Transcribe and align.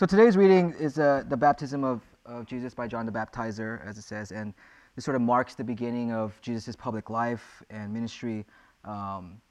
So 0.00 0.06
today's 0.06 0.34
reading 0.34 0.74
is 0.80 0.98
uh, 0.98 1.24
the 1.28 1.36
baptism 1.36 1.84
of, 1.84 2.00
of 2.24 2.46
Jesus 2.46 2.72
by 2.72 2.86
John 2.86 3.04
the 3.04 3.12
Baptizer, 3.12 3.86
as 3.86 3.98
it 3.98 4.02
says, 4.04 4.32
and 4.32 4.54
this 4.96 5.04
sort 5.04 5.14
of 5.14 5.20
marks 5.20 5.54
the 5.54 5.62
beginning 5.62 6.10
of 6.10 6.40
Jesus' 6.40 6.74
public 6.74 7.10
life 7.10 7.62
and 7.68 7.92
ministry. 7.92 8.46
Um, 8.86 9.42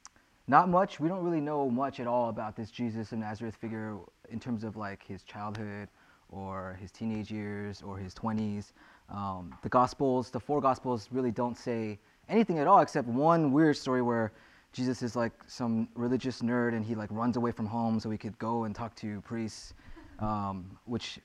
not 0.48 0.68
much, 0.68 0.98
we 0.98 1.08
don't 1.08 1.22
really 1.22 1.40
know 1.40 1.70
much 1.70 2.00
at 2.00 2.08
all 2.08 2.30
about 2.30 2.56
this 2.56 2.68
Jesus 2.72 3.12
of 3.12 3.20
Nazareth 3.20 3.54
figure 3.54 3.96
in 4.28 4.40
terms 4.40 4.64
of 4.64 4.76
like 4.76 5.04
his 5.06 5.22
childhood 5.22 5.86
or 6.30 6.76
his 6.80 6.90
teenage 6.90 7.30
years 7.30 7.80
or 7.80 7.96
his 7.96 8.12
20s. 8.12 8.72
Um, 9.08 9.54
the 9.62 9.68
Gospels, 9.68 10.30
the 10.30 10.40
four 10.40 10.60
Gospels, 10.60 11.10
really 11.12 11.30
don't 11.30 11.56
say 11.56 11.96
anything 12.28 12.58
at 12.58 12.66
all 12.66 12.80
except 12.80 13.06
one 13.06 13.52
weird 13.52 13.76
story 13.76 14.02
where 14.02 14.32
Jesus 14.72 15.00
is 15.00 15.14
like 15.14 15.32
some 15.46 15.86
religious 15.94 16.42
nerd 16.42 16.74
and 16.74 16.84
he 16.84 16.96
like 16.96 17.10
runs 17.12 17.36
away 17.36 17.52
from 17.52 17.66
home 17.66 18.00
so 18.00 18.10
he 18.10 18.18
could 18.18 18.36
go 18.40 18.64
and 18.64 18.74
talk 18.74 18.96
to 18.96 19.20
priests 19.20 19.74
um, 20.20 20.78
which 20.84 21.18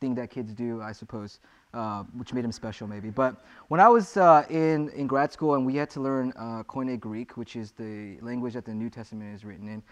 thing 0.00 0.14
that 0.14 0.30
kids 0.30 0.52
do, 0.52 0.82
I 0.82 0.92
suppose, 0.92 1.40
uh, 1.72 2.02
which 2.16 2.32
made 2.32 2.44
him 2.44 2.52
special 2.52 2.86
maybe. 2.86 3.10
But 3.10 3.36
when 3.68 3.80
I 3.80 3.88
was 3.88 4.16
uh, 4.16 4.44
in, 4.50 4.90
in 4.90 5.06
grad 5.06 5.32
school 5.32 5.54
and 5.54 5.64
we 5.64 5.76
had 5.76 5.90
to 5.90 6.00
learn 6.00 6.32
uh, 6.36 6.62
Koine 6.64 6.98
Greek, 7.00 7.36
which 7.36 7.56
is 7.56 7.72
the 7.72 8.18
language 8.20 8.54
that 8.54 8.64
the 8.64 8.74
New 8.74 8.90
Testament 8.90 9.34
is 9.34 9.44
written 9.44 9.68
in, 9.68 9.82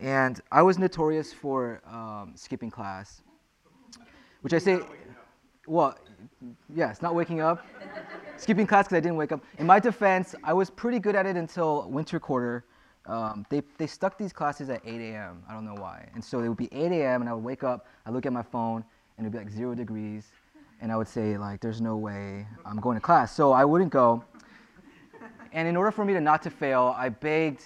and 0.00 0.40
I 0.50 0.62
was 0.62 0.78
notorious 0.78 1.32
for 1.32 1.80
um, 1.86 2.32
skipping 2.34 2.70
class, 2.70 3.22
which 4.42 4.52
I 4.52 4.58
say, 4.58 4.80
well, 5.66 5.96
yes, 6.74 7.00
not 7.00 7.14
waking 7.14 7.40
up, 7.40 7.64
skipping 8.36 8.66
class 8.66 8.86
because 8.86 8.96
I 8.96 9.00
didn't 9.00 9.16
wake 9.16 9.32
up. 9.32 9.42
In 9.58 9.66
my 9.66 9.78
defense, 9.78 10.34
I 10.44 10.52
was 10.52 10.68
pretty 10.68 10.98
good 10.98 11.14
at 11.14 11.26
it 11.26 11.36
until 11.36 11.88
winter 11.88 12.20
quarter 12.20 12.64
um, 13.06 13.44
they, 13.50 13.62
they 13.76 13.86
stuck 13.86 14.16
these 14.16 14.32
classes 14.32 14.70
at 14.70 14.80
8 14.84 15.00
a.m. 15.00 15.42
I 15.48 15.52
don't 15.52 15.64
know 15.64 15.74
why. 15.74 16.08
And 16.14 16.24
so 16.24 16.40
it 16.40 16.48
would 16.48 16.56
be 16.56 16.72
8 16.72 16.90
a.m. 16.92 17.20
and 17.20 17.28
I 17.28 17.34
would 17.34 17.44
wake 17.44 17.62
up, 17.62 17.86
I 18.06 18.10
look 18.10 18.24
at 18.26 18.32
my 18.32 18.42
phone, 18.42 18.84
and 19.16 19.26
it 19.26 19.30
would 19.30 19.32
be 19.32 19.38
like 19.38 19.50
zero 19.50 19.74
degrees. 19.74 20.26
And 20.80 20.90
I 20.90 20.96
would 20.96 21.08
say, 21.08 21.36
like, 21.38 21.60
there's 21.60 21.80
no 21.80 21.96
way 21.96 22.46
I'm 22.64 22.78
going 22.80 22.96
to 22.96 23.00
class. 23.00 23.34
So 23.34 23.52
I 23.52 23.64
wouldn't 23.64 23.90
go. 23.90 24.24
And 25.52 25.68
in 25.68 25.76
order 25.76 25.90
for 25.90 26.04
me 26.04 26.12
to 26.14 26.20
not 26.20 26.42
to 26.42 26.50
fail, 26.50 26.94
I 26.96 27.10
begged 27.10 27.62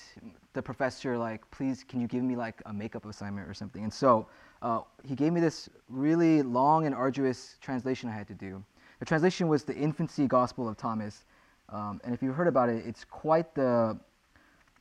the 0.53 0.63
professor, 0.63 1.17
like, 1.17 1.49
please, 1.51 1.85
can 1.89 2.01
you 2.01 2.07
give 2.07 2.23
me 2.23 2.37
like 2.37 2.61
a 2.67 2.73
makeup 2.73 3.07
assignment 3.07 3.49
or 3.49 3.55
something? 3.55 3.83
And 3.83 3.93
so 3.93 4.27
uh, 4.61 4.81
he 5.05 5.15
gave 5.15 5.33
me 5.33 5.41
this 5.41 5.69
really 5.89 6.43
long 6.43 6.87
and 6.87 6.95
arduous 6.95 7.57
translation 7.61 8.09
I 8.09 8.13
had 8.13 8.27
to 8.29 8.35
do. 8.35 8.63
The 8.99 9.05
translation 9.05 9.49
was 9.49 9.63
the 9.63 9.75
Infancy 9.75 10.27
Gospel 10.27 10.69
of 10.69 10.77
Thomas. 10.77 11.25
Um, 11.69 12.01
and 12.05 12.13
if 12.13 12.23
you've 12.23 12.35
heard 12.35 12.49
about 12.49 12.69
it, 12.69 12.85
it's 12.85 13.05
quite 13.05 13.55
the 13.55 13.99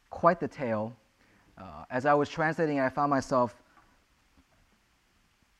quite 0.10 0.40
the 0.40 0.48
tale. 0.48 0.96
Uh, 1.58 1.86
as 1.90 2.06
I 2.06 2.14
was 2.14 2.30
translating, 2.30 2.80
I 2.80 2.90
found 2.90 3.10
myself 3.10 3.56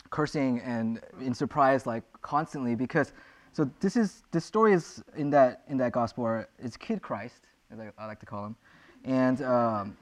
cursing 0.10 0.60
and 0.62 1.02
in 1.22 1.34
surprise, 1.34 1.86
like 1.86 2.04
constantly, 2.22 2.76
because 2.76 3.14
so 3.52 3.70
this 3.80 3.96
is 3.96 4.24
this 4.32 4.46
story 4.46 4.74
is 4.74 5.04
in 5.16 5.30
that 5.32 5.64
in 5.68 5.78
that 5.78 5.92
gospel. 5.92 6.46
It's 6.60 6.78
Kid 6.78 7.02
Christ, 7.02 7.42
as 7.72 7.80
I, 7.80 7.90
I 7.98 8.06
like 8.06 8.20
to 8.20 8.26
call 8.26 8.46
him, 8.46 8.56
and 9.04 9.42
um, 9.42 9.98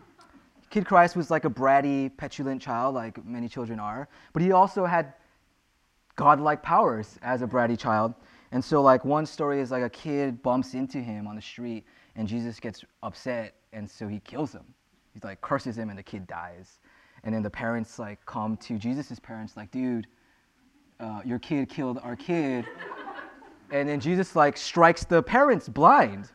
Kid 0.70 0.86
Christ 0.86 1.16
was 1.16 1.32
like 1.32 1.46
a 1.46 1.50
bratty, 1.50 2.16
petulant 2.18 2.62
child, 2.62 2.96
like 2.96 3.24
many 3.26 3.48
children 3.48 3.80
are, 3.80 4.10
but 4.34 4.42
he 4.42 4.52
also 4.52 4.86
had 4.86 5.14
godlike 6.16 6.62
powers 6.62 7.18
as 7.22 7.42
a 7.42 7.48
bratty 7.48 7.78
child. 7.78 8.14
And 8.52 8.64
so, 8.64 8.82
like 8.82 9.06
one 9.06 9.26
story 9.26 9.60
is 9.60 9.72
like 9.72 9.84
a 9.84 9.90
kid 9.90 10.42
bumps 10.44 10.74
into 10.74 11.00
him 11.00 11.28
on 11.28 11.36
the 11.36 11.42
street, 11.42 11.86
and 12.16 12.28
Jesus 12.28 12.60
gets 12.60 12.84
upset 13.04 13.56
and 13.76 13.90
so 13.90 14.08
he 14.08 14.20
kills 14.22 14.54
him. 14.54 14.64
He 15.14 15.20
like 15.24 15.42
curses 15.42 15.78
him, 15.78 15.90
and 15.90 16.00
the 16.00 16.04
kid 16.04 16.26
dies. 16.26 16.80
And 17.24 17.34
then 17.34 17.44
the 17.44 17.50
parents 17.50 18.00
like 18.00 18.26
come 18.26 18.58
to 18.58 18.78
Jesus' 18.78 19.20
parents, 19.20 19.56
like, 19.56 19.70
dude, 19.72 20.08
uh, 21.00 21.22
your 21.26 21.40
kid 21.40 21.70
killed 21.70 22.00
our 22.04 22.16
kid. 22.16 22.66
and 23.72 23.88
then 23.90 24.00
Jesus 24.00 24.36
like 24.36 24.58
strikes 24.58 25.04
the 25.06 25.22
parents 25.22 25.68
blind. 25.68 26.30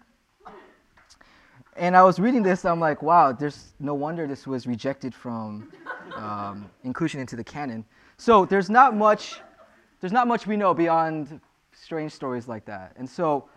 And 1.76 1.96
I 1.96 2.02
was 2.02 2.18
reading 2.18 2.42
this, 2.42 2.64
I'm 2.64 2.80
like, 2.80 3.00
wow, 3.02 3.32
there's 3.32 3.72
no 3.78 3.94
wonder 3.94 4.26
this 4.26 4.46
was 4.46 4.66
rejected 4.66 5.14
from 5.14 5.72
um, 6.14 6.68
inclusion 6.84 7.20
into 7.20 7.36
the 7.36 7.44
canon. 7.44 7.86
So 8.18 8.44
there's 8.44 8.68
not 8.68 8.94
much, 8.94 9.40
there's 10.00 10.12
not 10.12 10.26
much 10.28 10.46
we 10.46 10.56
know 10.56 10.74
beyond 10.74 11.40
strange 11.72 12.12
stories 12.12 12.48
like 12.48 12.66
that. 12.66 12.92
And 12.96 13.08
so 13.08 13.48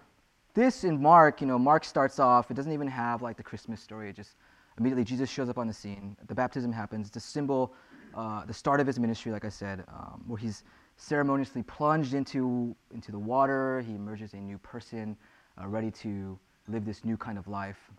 this 0.54 0.84
in 0.84 1.02
Mark, 1.02 1.42
you 1.42 1.48
know, 1.48 1.58
Mark 1.58 1.84
starts 1.84 2.20
off, 2.20 2.52
it 2.52 2.54
doesn't 2.54 2.72
even 2.72 2.88
have 2.88 3.22
like 3.22 3.38
the 3.38 3.44
Christmas 3.44 3.82
story. 3.82 4.10
It 4.10 4.16
just 4.16 4.36
immediately 4.78 5.04
Jesus 5.04 5.30
shows 5.30 5.50
up 5.50 5.58
on 5.58 5.68
the 5.68 5.74
scene. 5.74 6.16
The 6.28 6.36
baptism 6.36 6.72
happens. 6.72 7.10
The 7.10 7.20
symbol, 7.20 7.74
uh, 8.16 8.46
the 8.46 8.54
start 8.54 8.80
of 8.80 8.88
his 8.88 9.00
ministry, 9.00 9.32
like 9.32 9.46
I 9.46 9.50
said, 9.50 9.84
um, 9.88 10.24
where 10.28 10.38
he's 10.38 10.64
ceremoniously 10.98 11.64
plunged 11.64 12.14
into, 12.14 12.76
into 12.94 13.12
the 13.12 13.20
water. 13.20 13.82
He 13.82 13.96
emerges 13.96 14.34
a 14.34 14.38
new 14.38 14.58
person, 14.60 15.18
uh, 15.62 15.68
ready 15.68 15.92
to 15.92 16.38
live 16.68 16.86
this 16.86 17.04
new 17.04 17.18
kind 17.18 17.38
of 17.38 17.48
life. 17.48 17.92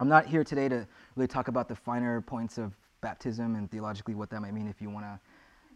I'm 0.00 0.08
not 0.08 0.26
here 0.26 0.44
today 0.44 0.68
to 0.68 0.86
really 1.16 1.28
talk 1.28 1.48
about 1.48 1.68
the 1.68 1.76
finer 1.76 2.20
points 2.20 2.58
of 2.58 2.72
baptism 3.00 3.54
and 3.56 3.70
theologically 3.70 4.14
what 4.14 4.30
that 4.30 4.40
might 4.40 4.54
mean. 4.54 4.66
If 4.66 4.80
you 4.80 4.90
want 4.90 5.04
to 5.04 5.20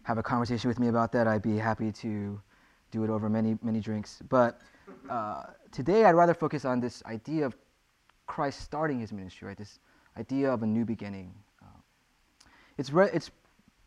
have 0.03 0.19
a 0.19 0.22
conversation 0.22 0.69
with 0.69 0.78
me 0.78 0.88
about 0.88 1.12
that, 1.12 1.28
I'd 1.28 1.42
be 1.42 1.56
happy 1.56 1.92
to 1.92 2.41
do 2.91 3.04
it 3.04 3.10
over 3.10 3.28
many, 3.28 3.59
many 3.62 3.81
drinks. 3.81 4.22
But 4.28 4.60
uh, 5.10 5.44
today 5.72 6.04
I'd 6.04 6.15
rather 6.15 6.34
focus 6.34 6.65
on 6.65 6.81
this 6.81 7.03
idea 7.06 7.47
of 7.47 7.56
Christ 8.26 8.60
starting 8.60 9.00
his 9.00 9.12
ministry, 9.12 9.49
right? 9.49 9.56
This 9.56 9.78
idea 10.16 10.53
of 10.53 10.62
a 10.62 10.66
new 10.66 10.84
beginning. 10.84 11.32
Uh, 11.62 11.81
it's, 12.76 12.93
re- 12.93 13.10
it's, 13.12 13.31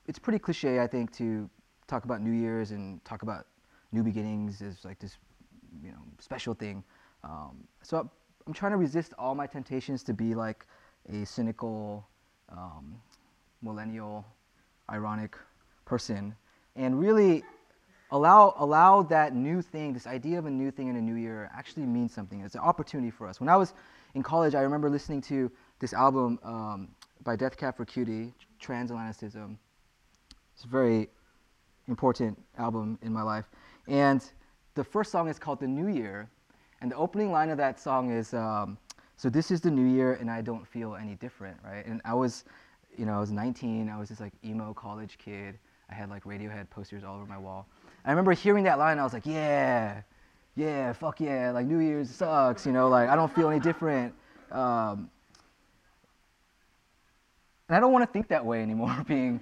it's 0.07 0.19
pretty 0.19 0.39
cliche, 0.39 0.79
I 0.79 0.87
think, 0.87 1.11
to 1.17 1.49
talk 1.87 2.05
about 2.05 2.21
New 2.21 2.31
Year's 2.31 2.71
and 2.71 3.03
talk 3.05 3.21
about 3.21 3.45
new 3.91 4.03
beginnings 4.03 4.61
as 4.61 4.85
like 4.85 4.99
this, 4.99 5.17
you 5.83 5.91
know, 5.91 5.99
special 6.19 6.53
thing. 6.53 6.83
Um, 7.23 7.57
so 7.83 8.09
I'm 8.47 8.53
trying 8.53 8.71
to 8.71 8.77
resist 8.77 9.13
all 9.19 9.35
my 9.35 9.45
temptations 9.45 10.03
to 10.03 10.13
be 10.13 10.33
like 10.33 10.65
a 11.09 11.25
cynical, 11.25 12.07
um, 12.49 12.95
millennial, 13.61 14.25
ironic 14.89 15.37
person, 15.85 16.35
and 16.75 16.99
really 16.99 17.43
allow, 18.11 18.53
allow 18.57 19.01
that 19.03 19.35
new 19.35 19.61
thing, 19.61 19.93
this 19.93 20.07
idea 20.07 20.37
of 20.37 20.45
a 20.45 20.49
new 20.49 20.71
thing 20.71 20.87
in 20.87 20.95
a 20.95 21.01
new 21.01 21.15
year, 21.15 21.49
actually 21.55 21.85
means 21.85 22.13
something. 22.13 22.41
It's 22.41 22.55
an 22.55 22.61
opportunity 22.61 23.09
for 23.09 23.27
us. 23.27 23.39
When 23.39 23.49
I 23.49 23.55
was 23.55 23.73
in 24.15 24.23
college, 24.23 24.55
I 24.55 24.61
remember 24.61 24.89
listening 24.89 25.21
to 25.23 25.51
this 25.79 25.93
album 25.93 26.39
um, 26.43 26.89
by 27.23 27.35
Death 27.35 27.57
Cab 27.57 27.77
for 27.77 27.85
Cutie, 27.85 28.33
Transatlanticism. 28.61 29.57
It's 30.53 30.65
a 30.65 30.67
very 30.67 31.09
important 31.87 32.37
album 32.57 32.99
in 33.01 33.13
my 33.13 33.21
life. 33.21 33.45
And 33.87 34.23
the 34.75 34.83
first 34.83 35.11
song 35.11 35.27
is 35.27 35.39
called 35.39 35.59
The 35.59 35.67
New 35.67 35.87
Year. 35.87 36.29
And 36.81 36.91
the 36.91 36.95
opening 36.95 37.31
line 37.31 37.49
of 37.49 37.57
that 37.57 37.79
song 37.79 38.11
is, 38.11 38.33
um, 38.33 38.77
so 39.15 39.29
this 39.29 39.51
is 39.51 39.61
the 39.61 39.69
new 39.69 39.85
year 39.85 40.13
and 40.13 40.31
I 40.31 40.41
don't 40.41 40.67
feel 40.67 40.95
any 40.95 41.15
different, 41.15 41.57
right? 41.63 41.85
And 41.85 42.01
I 42.03 42.13
was, 42.15 42.43
you 42.97 43.05
know, 43.05 43.13
I 43.13 43.19
was 43.19 43.31
19, 43.31 43.87
I 43.87 43.99
was 43.99 44.09
this 44.09 44.19
like 44.19 44.33
emo 44.43 44.73
college 44.73 45.17
kid. 45.23 45.59
I 45.91 45.93
had 45.93 46.09
like 46.09 46.23
Radiohead 46.23 46.69
posters 46.69 47.03
all 47.03 47.15
over 47.17 47.25
my 47.25 47.37
wall. 47.37 47.67
I 48.05 48.09
remember 48.09 48.33
hearing 48.33 48.63
that 48.63 48.79
line, 48.79 48.99
I 48.99 49.03
was 49.03 49.13
like, 49.13 49.25
yeah, 49.25 50.01
yeah, 50.55 50.93
fuck 50.93 51.19
yeah, 51.19 51.51
like 51.51 51.65
New 51.65 51.79
Year's 51.79 52.09
sucks, 52.09 52.65
you 52.65 52.71
know, 52.71 52.89
like 52.89 53.09
I 53.09 53.15
don't 53.15 53.33
feel 53.33 53.49
any 53.49 53.59
different. 53.59 54.13
Um, 54.51 55.09
and 57.69 57.77
I 57.77 57.79
don't 57.79 57.93
want 57.93 58.03
to 58.03 58.11
think 58.11 58.27
that 58.29 58.45
way 58.45 58.61
anymore, 58.61 58.95
being 59.07 59.41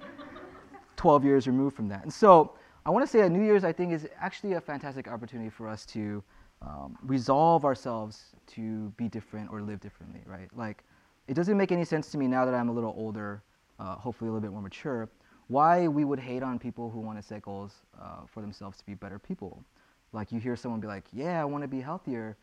12 0.96 1.24
years 1.24 1.46
removed 1.46 1.74
from 1.74 1.88
that. 1.88 2.02
And 2.02 2.12
so 2.12 2.52
I 2.86 2.90
want 2.90 3.04
to 3.04 3.10
say 3.10 3.20
that 3.22 3.30
New 3.30 3.42
Year's, 3.42 3.64
I 3.64 3.72
think, 3.72 3.92
is 3.92 4.06
actually 4.20 4.52
a 4.52 4.60
fantastic 4.60 5.08
opportunity 5.08 5.50
for 5.50 5.68
us 5.68 5.84
to 5.86 6.22
um, 6.62 6.96
resolve 7.02 7.64
ourselves 7.64 8.26
to 8.48 8.90
be 8.96 9.08
different 9.08 9.50
or 9.50 9.62
live 9.62 9.80
differently, 9.80 10.20
right? 10.26 10.48
Like, 10.54 10.84
it 11.26 11.34
doesn't 11.34 11.56
make 11.56 11.72
any 11.72 11.84
sense 11.84 12.10
to 12.12 12.18
me 12.18 12.26
now 12.26 12.44
that 12.44 12.54
I'm 12.54 12.68
a 12.68 12.72
little 12.72 12.94
older, 12.96 13.42
uh, 13.78 13.96
hopefully 13.96 14.28
a 14.28 14.32
little 14.32 14.42
bit 14.42 14.52
more 14.52 14.62
mature, 14.62 15.08
why 15.50 15.88
we 15.88 16.04
would 16.04 16.20
hate 16.20 16.44
on 16.44 16.58
people 16.60 16.90
who 16.90 17.00
want 17.00 17.18
to 17.18 17.22
set 17.22 17.42
goals 17.42 17.74
uh, 18.00 18.20
for 18.26 18.40
themselves 18.40 18.78
to 18.78 18.86
be 18.86 18.94
better 18.94 19.18
people. 19.18 19.64
Like 20.12 20.30
you 20.30 20.38
hear 20.38 20.56
someone 20.56 20.80
be 20.80 20.86
like, 20.86 21.04
"Yeah, 21.12 21.40
I 21.42 21.44
want 21.44 21.62
to 21.62 21.68
be 21.68 21.80
healthier," 21.80 22.36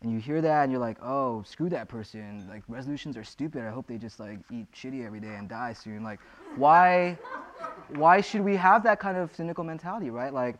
and 0.00 0.12
you 0.12 0.18
hear 0.18 0.40
that 0.40 0.62
and 0.62 0.70
you're 0.72 0.80
like, 0.80 0.98
"Oh, 1.02 1.42
screw 1.42 1.68
that 1.70 1.88
person! 1.88 2.46
Like 2.48 2.62
resolutions 2.68 3.16
are 3.16 3.24
stupid. 3.24 3.62
I 3.64 3.70
hope 3.70 3.86
they 3.88 3.98
just 3.98 4.20
like 4.20 4.38
eat 4.50 4.70
shitty 4.72 5.04
every 5.04 5.20
day 5.20 5.34
and 5.34 5.48
die 5.48 5.72
soon." 5.72 6.04
Like, 6.04 6.20
why, 6.56 7.18
why 7.94 8.20
should 8.20 8.42
we 8.42 8.56
have 8.56 8.84
that 8.84 9.00
kind 9.00 9.16
of 9.16 9.34
cynical 9.34 9.64
mentality, 9.64 10.10
right? 10.10 10.32
Like, 10.32 10.56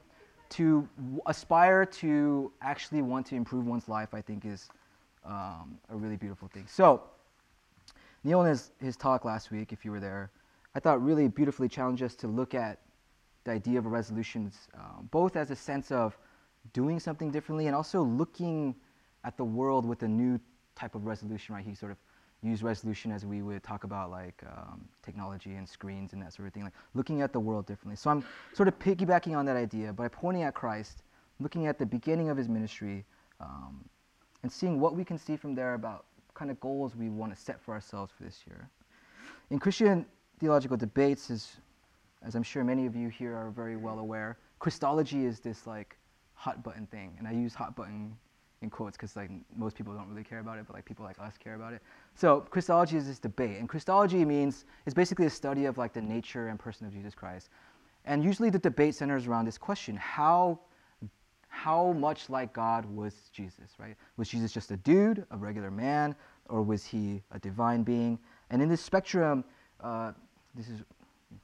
to 0.50 0.88
w- 0.96 1.20
aspire 1.26 1.86
to 1.86 2.52
actually 2.62 3.02
want 3.02 3.26
to 3.26 3.36
improve 3.36 3.66
one's 3.66 3.88
life, 3.88 4.12
I 4.12 4.20
think 4.20 4.44
is 4.44 4.68
um, 5.24 5.78
a 5.88 5.96
really 5.96 6.16
beautiful 6.16 6.48
thing. 6.48 6.64
So, 6.68 7.02
Neil 8.24 8.42
in 8.42 8.48
his, 8.48 8.72
his 8.80 8.96
talk 8.96 9.24
last 9.24 9.50
week, 9.50 9.72
if 9.72 9.84
you 9.84 9.90
were 9.90 10.00
there, 10.00 10.30
I 10.74 10.80
thought 10.80 11.02
really 11.02 11.28
beautifully 11.28 11.68
challenged 11.68 12.02
us 12.02 12.14
to 12.16 12.26
look 12.26 12.54
at 12.54 12.80
the 13.44 13.50
idea 13.50 13.78
of 13.78 13.86
resolutions, 13.86 14.68
um, 14.74 15.08
both 15.10 15.36
as 15.36 15.50
a 15.50 15.56
sense 15.56 15.90
of 15.90 16.16
doing 16.72 17.00
something 17.00 17.30
differently 17.30 17.66
and 17.66 17.76
also 17.76 18.02
looking 18.02 18.74
at 19.24 19.36
the 19.36 19.44
world 19.44 19.84
with 19.84 20.02
a 20.02 20.08
new 20.08 20.40
type 20.74 20.94
of 20.94 21.04
resolution, 21.04 21.54
right? 21.54 21.64
He 21.64 21.74
sort 21.74 21.92
of 21.92 21.98
used 22.42 22.62
resolution 22.62 23.12
as 23.12 23.24
we 23.24 23.42
would 23.42 23.62
talk 23.62 23.84
about 23.84 24.10
like 24.10 24.42
um, 24.46 24.88
technology 25.02 25.54
and 25.54 25.68
screens 25.68 26.12
and 26.12 26.22
that 26.22 26.32
sort 26.32 26.48
of 26.48 26.54
thing, 26.54 26.64
like 26.64 26.72
looking 26.94 27.22
at 27.22 27.32
the 27.32 27.40
world 27.40 27.66
differently. 27.66 27.96
So 27.96 28.10
I'm 28.10 28.24
sort 28.52 28.68
of 28.68 28.78
piggybacking 28.78 29.36
on 29.36 29.44
that 29.46 29.56
idea 29.56 29.92
by 29.92 30.08
pointing 30.08 30.42
at 30.42 30.54
Christ, 30.54 31.02
looking 31.38 31.66
at 31.66 31.78
the 31.78 31.86
beginning 31.86 32.30
of 32.30 32.36
his 32.36 32.48
ministry, 32.48 33.04
um, 33.40 33.84
and 34.42 34.50
seeing 34.50 34.80
what 34.80 34.96
we 34.96 35.04
can 35.04 35.18
see 35.18 35.36
from 35.36 35.54
there 35.54 35.74
about 35.74 36.06
kind 36.34 36.50
of 36.50 36.58
goals 36.60 36.96
we 36.96 37.10
want 37.10 37.34
to 37.34 37.40
set 37.40 37.60
for 37.60 37.74
ourselves 37.74 38.12
for 38.16 38.24
this 38.24 38.40
year. 38.46 38.68
In 39.50 39.58
Christian 39.58 40.06
theological 40.42 40.76
debates, 40.76 41.30
is, 41.30 41.52
as 42.26 42.34
I'm 42.34 42.42
sure 42.42 42.64
many 42.64 42.84
of 42.84 42.96
you 42.96 43.08
here 43.08 43.32
are 43.36 43.50
very 43.50 43.76
well 43.76 44.00
aware, 44.00 44.38
Christology 44.58 45.24
is 45.24 45.38
this 45.38 45.68
like 45.68 45.96
hot 46.34 46.64
button 46.64 46.84
thing, 46.86 47.14
and 47.20 47.28
I 47.28 47.30
use 47.30 47.54
hot 47.54 47.76
button 47.76 48.16
in 48.60 48.68
quotes 48.68 48.96
because 48.96 49.14
like 49.14 49.30
most 49.56 49.76
people 49.76 49.94
don't 49.94 50.08
really 50.08 50.24
care 50.24 50.40
about 50.40 50.58
it, 50.58 50.66
but 50.66 50.74
like 50.74 50.84
people 50.84 51.04
like 51.04 51.16
us 51.20 51.38
care 51.38 51.54
about 51.54 51.72
it. 51.72 51.80
So 52.16 52.40
Christology 52.40 52.96
is 52.96 53.06
this 53.06 53.20
debate, 53.20 53.60
and 53.60 53.68
Christology 53.68 54.24
means 54.24 54.64
it's 54.84 54.94
basically 54.94 55.26
a 55.26 55.30
study 55.30 55.66
of 55.66 55.78
like 55.78 55.92
the 55.92 56.02
nature 56.02 56.48
and 56.48 56.58
person 56.58 56.88
of 56.88 56.92
Jesus 56.92 57.14
Christ. 57.14 57.48
And 58.04 58.24
usually 58.24 58.50
the 58.50 58.58
debate 58.58 58.96
centers 58.96 59.28
around 59.28 59.44
this 59.44 59.58
question: 59.58 59.94
how 59.94 60.58
how 61.46 61.92
much 61.92 62.28
like 62.28 62.52
God 62.52 62.84
was 62.86 63.14
Jesus, 63.32 63.70
right? 63.78 63.94
Was 64.16 64.28
Jesus 64.28 64.50
just 64.50 64.72
a 64.72 64.76
dude, 64.78 65.24
a 65.30 65.36
regular 65.36 65.70
man, 65.70 66.16
or 66.48 66.64
was 66.64 66.84
he 66.84 67.22
a 67.30 67.38
divine 67.38 67.84
being? 67.84 68.18
And 68.50 68.60
in 68.60 68.68
this 68.68 68.80
spectrum, 68.80 69.44
uh, 69.82 70.12
this 70.54 70.68
is 70.68 70.80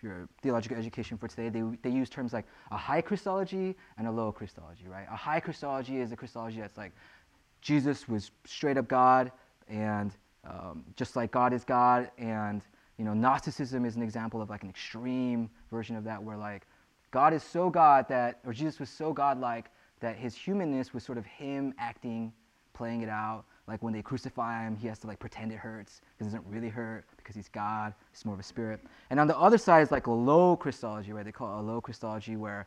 your 0.02 0.28
theological 0.42 0.76
education 0.76 1.16
for 1.16 1.28
today, 1.28 1.48
they, 1.48 1.62
they 1.82 1.90
use 1.90 2.10
terms 2.10 2.32
like 2.32 2.46
a 2.70 2.76
high 2.76 3.00
Christology 3.00 3.74
and 3.96 4.06
a 4.06 4.10
low 4.10 4.30
Christology, 4.30 4.86
right? 4.86 5.06
A 5.10 5.16
high 5.16 5.40
Christology 5.40 5.98
is 5.98 6.12
a 6.12 6.16
Christology 6.16 6.60
that's 6.60 6.76
like 6.76 6.92
Jesus 7.62 8.06
was 8.08 8.30
straight 8.44 8.76
up 8.76 8.86
God 8.86 9.32
and 9.68 10.14
um, 10.44 10.84
just 10.96 11.16
like 11.16 11.30
God 11.30 11.52
is 11.52 11.64
God, 11.64 12.10
and 12.16 12.62
you 12.96 13.04
know 13.04 13.12
Gnosticism 13.12 13.84
is 13.84 13.96
an 13.96 14.02
example 14.02 14.40
of 14.40 14.48
like 14.48 14.62
an 14.62 14.70
extreme 14.70 15.50
version 15.70 15.96
of 15.96 16.04
that, 16.04 16.22
where 16.22 16.36
like 16.36 16.66
God 17.10 17.32
is 17.34 17.42
so 17.42 17.70
God 17.70 18.06
that, 18.08 18.40
or 18.46 18.52
Jesus 18.52 18.78
was 18.78 18.88
so 18.88 19.12
God-like 19.12 19.66
that 20.00 20.16
his 20.16 20.34
humanness 20.34 20.94
was 20.94 21.02
sort 21.02 21.18
of 21.18 21.26
him 21.26 21.74
acting, 21.78 22.32
playing 22.72 23.02
it 23.02 23.08
out. 23.08 23.44
Like 23.68 23.82
when 23.82 23.92
they 23.92 24.00
crucify 24.00 24.64
him, 24.64 24.76
he 24.76 24.88
has 24.88 24.98
to 25.00 25.06
like 25.06 25.18
pretend 25.18 25.52
it 25.52 25.58
hurts. 25.58 26.00
because 26.16 26.32
It 26.32 26.36
doesn't 26.36 26.50
really 26.50 26.70
hurt 26.70 27.04
because 27.18 27.36
he's 27.36 27.48
God. 27.48 27.92
He's 28.10 28.24
more 28.24 28.34
of 28.34 28.40
a 28.40 28.44
spirit. 28.44 28.80
And 29.10 29.20
on 29.20 29.26
the 29.26 29.38
other 29.38 29.58
side 29.58 29.82
is 29.82 29.90
like 29.90 30.06
a 30.06 30.12
low 30.12 30.56
Christology, 30.56 31.12
right? 31.12 31.24
They 31.24 31.32
call 31.32 31.58
it 31.58 31.60
a 31.60 31.62
low 31.62 31.80
Christology 31.80 32.36
where 32.36 32.66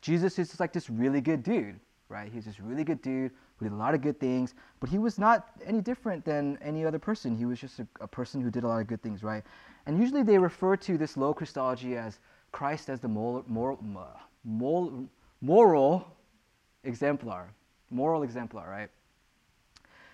Jesus 0.00 0.38
is 0.38 0.48
just 0.48 0.60
like 0.60 0.72
this 0.72 0.88
really 0.88 1.20
good 1.20 1.42
dude, 1.42 1.80
right? 2.08 2.30
He's 2.32 2.44
this 2.44 2.60
really 2.60 2.84
good 2.84 3.02
dude 3.02 3.32
who 3.56 3.64
did 3.64 3.72
a 3.72 3.76
lot 3.76 3.94
of 3.94 4.00
good 4.00 4.20
things, 4.20 4.54
but 4.78 4.88
he 4.88 4.98
was 4.98 5.18
not 5.18 5.48
any 5.66 5.80
different 5.80 6.24
than 6.24 6.56
any 6.62 6.86
other 6.86 7.00
person. 7.00 7.36
He 7.36 7.44
was 7.44 7.58
just 7.60 7.80
a, 7.80 7.86
a 8.00 8.06
person 8.06 8.40
who 8.40 8.50
did 8.50 8.62
a 8.62 8.68
lot 8.68 8.80
of 8.80 8.86
good 8.86 9.02
things, 9.02 9.24
right? 9.24 9.42
And 9.86 9.98
usually 9.98 10.22
they 10.22 10.38
refer 10.38 10.76
to 10.76 10.96
this 10.96 11.16
low 11.16 11.34
Christology 11.34 11.96
as 11.96 12.20
Christ 12.52 12.88
as 12.88 13.00
the 13.00 13.08
moral, 13.08 13.44
moral, 13.48 13.82
moral, 14.44 15.08
moral 15.40 16.06
exemplar, 16.84 17.48
moral 17.90 18.22
exemplar, 18.22 18.70
right? 18.70 18.88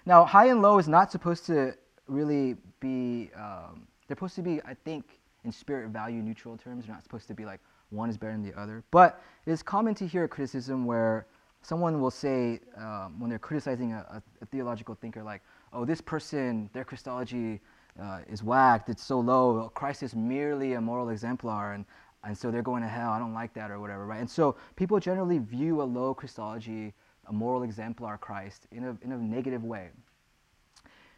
Now, 0.07 0.25
high 0.25 0.49
and 0.49 0.61
low 0.61 0.79
is 0.79 0.89
not 0.89 1.11
supposed 1.11 1.47
to 1.47 1.75
really 2.07 2.57
be, 2.81 3.31
um, 3.37 3.87
they're 4.07 4.17
supposed 4.17 4.35
to 4.37 4.43
be, 4.43 4.61
I 4.63 4.75
think, 4.85 5.21
in 5.45 5.53
spirit 5.53 5.91
value 5.91 6.23
neutral 6.23 6.57
terms. 6.57 6.87
They're 6.87 6.95
not 6.95 7.03
supposed 7.03 7.27
to 7.29 7.35
be 7.35 7.45
like 7.45 7.61
one 7.91 8.11
is 8.11 8.19
better 8.19 8.33
than 8.33 8.43
the 8.43 8.59
other. 8.59 8.83
But 8.91 9.23
it 9.47 9.53
is 9.53 9.63
common 9.63 9.95
to 9.97 10.07
hear 10.07 10.25
a 10.25 10.29
criticism 10.29 10.85
where 10.85 11.27
someone 11.63 12.01
will 12.01 12.11
say, 12.11 12.61
um, 12.77 13.19
when 13.19 13.31
they're 13.31 13.39
criticizing 13.39 13.93
a, 13.93 14.23
a, 14.43 14.47
theological 14.47 14.95
thinker, 14.95 15.23
like, 15.23 15.43
oh, 15.73 15.85
this 15.85 16.01
person, 16.01 16.69
their 16.75 16.85
Christology 16.85 17.61
uh, 18.01 18.21
is 18.29 18.43
whacked, 18.43 18.91
it's 18.91 19.03
so 19.03 19.21
low, 19.21 19.71
Christ 19.75 20.03
is 20.03 20.15
merely 20.15 20.75
a 20.75 20.81
moral 20.81 21.09
exemplar, 21.09 21.73
and, 21.73 21.87
and 22.23 22.37
so 22.37 22.51
they're 22.51 22.63
going 22.63 22.83
to 22.83 22.89
hell, 22.89 23.13
I 23.13 23.19
don't 23.19 23.33
like 23.33 23.55
that, 23.55 23.71
or 23.71 23.81
whatever, 23.81 24.05
right? 24.05 24.21
And 24.21 24.29
so 24.29 24.57
people 24.77 25.01
generally 25.01 25.39
view 25.39 25.81
a 25.81 25.85
low 25.85 26.13
Christology 26.13 26.93
a 27.29 27.33
moral 27.33 27.63
exemplar 27.63 28.19
Christ 28.19 28.67
in 28.73 28.85
a, 28.85 28.97
in 29.03 29.13
a 29.13 29.17
negative 29.17 29.65
way. 29.65 29.89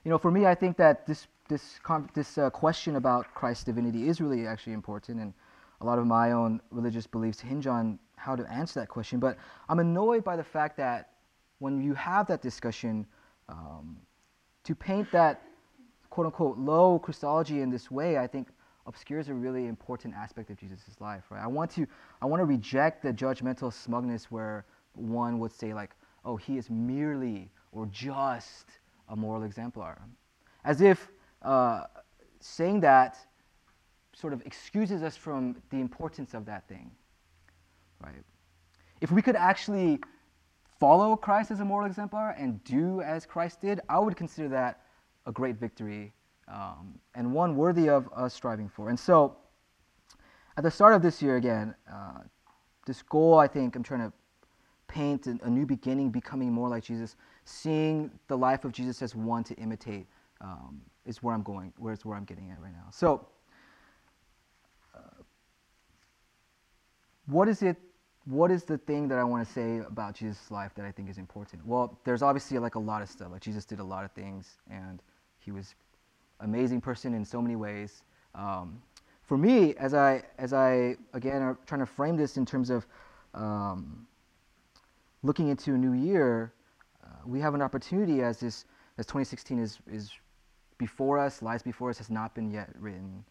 You 0.04 0.10
know, 0.10 0.18
for 0.18 0.30
me, 0.30 0.46
I 0.46 0.54
think 0.54 0.76
that 0.76 1.06
this, 1.06 1.26
this, 1.48 1.80
this 2.14 2.38
uh, 2.38 2.50
question 2.50 2.96
about 2.96 3.26
Christ's 3.34 3.64
divinity 3.64 4.08
is 4.08 4.20
really 4.20 4.46
actually 4.46 4.72
important, 4.72 5.20
and 5.20 5.34
a 5.80 5.84
lot 5.84 5.98
of 5.98 6.06
my 6.06 6.32
own 6.32 6.60
religious 6.70 7.06
beliefs 7.06 7.40
hinge 7.40 7.66
on 7.66 7.98
how 8.16 8.36
to 8.36 8.44
answer 8.50 8.80
that 8.80 8.88
question. 8.88 9.18
But 9.18 9.36
I'm 9.68 9.78
annoyed 9.78 10.24
by 10.24 10.36
the 10.36 10.44
fact 10.44 10.76
that 10.76 11.10
when 11.58 11.82
you 11.82 11.94
have 11.94 12.26
that 12.28 12.42
discussion, 12.42 13.06
um, 13.48 13.96
to 14.64 14.74
paint 14.74 15.10
that 15.12 15.42
quote 16.10 16.26
unquote 16.26 16.58
low 16.58 16.98
Christology 16.98 17.60
in 17.60 17.70
this 17.70 17.90
way, 17.90 18.18
I 18.18 18.26
think 18.26 18.48
obscures 18.86 19.28
a 19.28 19.34
really 19.34 19.66
important 19.66 20.14
aspect 20.14 20.50
of 20.50 20.56
Jesus' 20.56 21.00
life, 21.00 21.24
right? 21.30 21.42
I 21.42 21.46
want 21.46 21.70
to 21.72 21.86
I 22.22 22.26
want 22.26 22.40
to 22.40 22.44
reject 22.44 23.02
the 23.02 23.12
judgmental 23.12 23.72
smugness 23.72 24.30
where 24.30 24.64
one 24.96 25.38
would 25.38 25.52
say 25.52 25.74
like, 25.74 25.90
oh, 26.24 26.36
he 26.36 26.58
is 26.58 26.70
merely 26.70 27.50
or 27.72 27.86
just 27.86 28.66
a 29.08 29.16
moral 29.16 29.44
exemplar. 29.44 30.00
As 30.64 30.80
if 30.80 31.08
uh, 31.42 31.84
saying 32.40 32.80
that 32.80 33.16
sort 34.14 34.32
of 34.32 34.44
excuses 34.46 35.02
us 35.02 35.16
from 35.16 35.56
the 35.70 35.78
importance 35.78 36.34
of 36.34 36.46
that 36.46 36.66
thing, 36.68 36.90
right? 38.02 38.24
If 39.00 39.12
we 39.12 39.20
could 39.20 39.36
actually 39.36 40.00
follow 40.80 41.16
Christ 41.16 41.50
as 41.50 41.60
a 41.60 41.64
moral 41.64 41.86
exemplar 41.86 42.30
and 42.30 42.62
do 42.64 43.02
as 43.02 43.26
Christ 43.26 43.60
did, 43.60 43.80
I 43.88 43.98
would 43.98 44.16
consider 44.16 44.48
that 44.48 44.82
a 45.26 45.32
great 45.32 45.56
victory 45.56 46.12
um, 46.48 46.98
and 47.14 47.32
one 47.32 47.56
worthy 47.56 47.88
of 47.88 48.08
us 48.16 48.32
striving 48.32 48.68
for. 48.68 48.88
And 48.88 48.98
so, 48.98 49.36
at 50.56 50.64
the 50.64 50.70
start 50.70 50.94
of 50.94 51.02
this 51.02 51.20
year, 51.20 51.36
again, 51.36 51.74
uh, 51.92 52.20
this 52.86 53.02
goal 53.02 53.38
I 53.38 53.48
think 53.48 53.76
I'm 53.76 53.82
trying 53.82 54.00
to 54.00 54.12
paint 54.96 55.26
a 55.26 55.50
new 55.50 55.66
beginning, 55.66 56.08
becoming 56.10 56.50
more 56.50 56.68
like 56.70 56.82
Jesus, 56.82 57.16
seeing 57.44 58.10
the 58.28 58.36
life 58.36 58.64
of 58.64 58.72
Jesus 58.72 59.02
as 59.02 59.14
one 59.14 59.44
to 59.44 59.54
imitate 59.56 60.06
um, 60.40 60.80
is 61.04 61.22
where 61.22 61.34
I'm 61.34 61.42
going, 61.42 61.72
where's 61.76 62.04
where 62.04 62.16
I'm 62.16 62.24
getting 62.24 62.50
at 62.50 62.58
right 62.62 62.72
now. 62.72 62.88
So, 62.90 63.26
uh, 64.94 65.22
what 67.26 67.46
is 67.46 67.62
it? 67.62 67.76
What 68.24 68.50
is 68.50 68.64
the 68.64 68.78
thing 68.78 69.06
that 69.08 69.18
I 69.18 69.24
want 69.24 69.46
to 69.46 69.52
say 69.52 69.78
about 69.86 70.14
Jesus' 70.14 70.50
life 70.50 70.72
that 70.76 70.84
I 70.86 70.90
think 70.90 71.10
is 71.10 71.18
important? 71.18 71.64
Well, 71.66 71.98
there's 72.04 72.22
obviously 72.22 72.58
like 72.58 72.74
a 72.74 72.84
lot 72.92 73.02
of 73.02 73.08
stuff. 73.10 73.28
Like 73.30 73.42
Jesus 73.42 73.66
did 73.66 73.80
a 73.80 73.84
lot 73.84 74.04
of 74.04 74.12
things, 74.12 74.56
and 74.70 75.02
he 75.38 75.52
was 75.52 75.74
amazing 76.40 76.80
person 76.80 77.12
in 77.12 77.24
so 77.24 77.42
many 77.42 77.54
ways. 77.54 78.02
Um, 78.34 78.82
for 79.22 79.36
me, 79.36 79.74
as 79.76 79.92
I 79.92 80.22
as 80.38 80.54
I 80.54 80.96
again 81.12 81.42
are 81.42 81.58
trying 81.66 81.80
to 81.80 81.86
frame 81.86 82.16
this 82.16 82.38
in 82.38 82.46
terms 82.46 82.70
of 82.70 82.86
um, 83.34 84.06
looking 85.26 85.48
into 85.48 85.74
a 85.74 85.78
new 85.78 85.92
year, 85.92 86.52
uh, 87.04 87.08
we 87.26 87.40
have 87.40 87.54
an 87.54 87.60
opportunity 87.60 88.22
as 88.22 88.38
this 88.38 88.64
as 88.98 89.04
2016 89.06 89.58
is 89.58 89.78
is 89.90 90.12
before 90.78 91.18
us, 91.18 91.42
lies 91.42 91.62
before 91.62 91.90
us, 91.90 91.98
has 91.98 92.10
not 92.10 92.34
been 92.34 92.50
yet 92.50 92.70
written, 92.78 93.24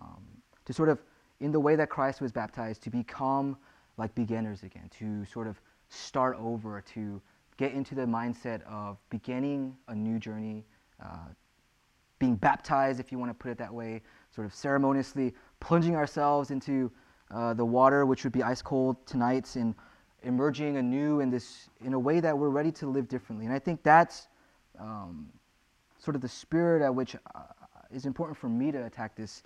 um, 0.00 0.22
to 0.64 0.72
sort 0.72 0.88
of 0.88 1.02
in 1.40 1.50
the 1.50 1.60
way 1.60 1.74
that 1.74 1.88
Christ 1.88 2.20
was 2.20 2.30
baptized, 2.30 2.82
to 2.82 2.90
become 2.90 3.56
like 3.96 4.14
beginners 4.14 4.62
again, 4.62 4.88
to 4.98 5.24
sort 5.24 5.46
of 5.46 5.60
start 5.88 6.36
over, 6.38 6.82
to 6.94 7.20
get 7.56 7.72
into 7.72 7.94
the 7.94 8.02
mindset 8.02 8.62
of 8.62 8.98
beginning 9.10 9.76
a 9.88 9.94
new 9.94 10.18
journey, 10.18 10.64
uh, 11.02 11.28
being 12.18 12.36
baptized, 12.36 13.00
if 13.00 13.10
you 13.10 13.18
want 13.18 13.30
to 13.30 13.34
put 13.34 13.50
it 13.50 13.58
that 13.58 13.72
way, 13.72 14.02
sort 14.34 14.46
of 14.46 14.54
ceremoniously 14.54 15.34
plunging 15.58 15.96
ourselves 15.96 16.50
into 16.50 16.90
uh, 17.30 17.54
the 17.54 17.64
water, 17.64 18.06
which 18.06 18.24
would 18.24 18.32
be 18.32 18.42
ice 18.42 18.62
cold 18.62 18.96
tonight, 19.06 19.56
and 19.56 19.74
emerging 20.22 20.76
anew 20.76 21.20
in 21.20 21.30
this 21.30 21.68
in 21.84 21.94
a 21.94 21.98
way 21.98 22.20
that 22.20 22.36
we're 22.36 22.50
ready 22.50 22.72
to 22.72 22.86
live 22.86 23.08
differently. 23.08 23.46
And 23.46 23.54
I 23.54 23.58
think 23.58 23.82
that's 23.82 24.28
um, 24.78 25.28
sort 25.98 26.14
of 26.14 26.22
the 26.22 26.28
spirit 26.28 26.82
at 26.82 26.94
which 26.94 27.16
uh, 27.16 27.40
is 27.92 28.06
important 28.06 28.36
for 28.36 28.48
me 28.48 28.72
to 28.72 28.84
attack 28.86 29.16
this 29.16 29.42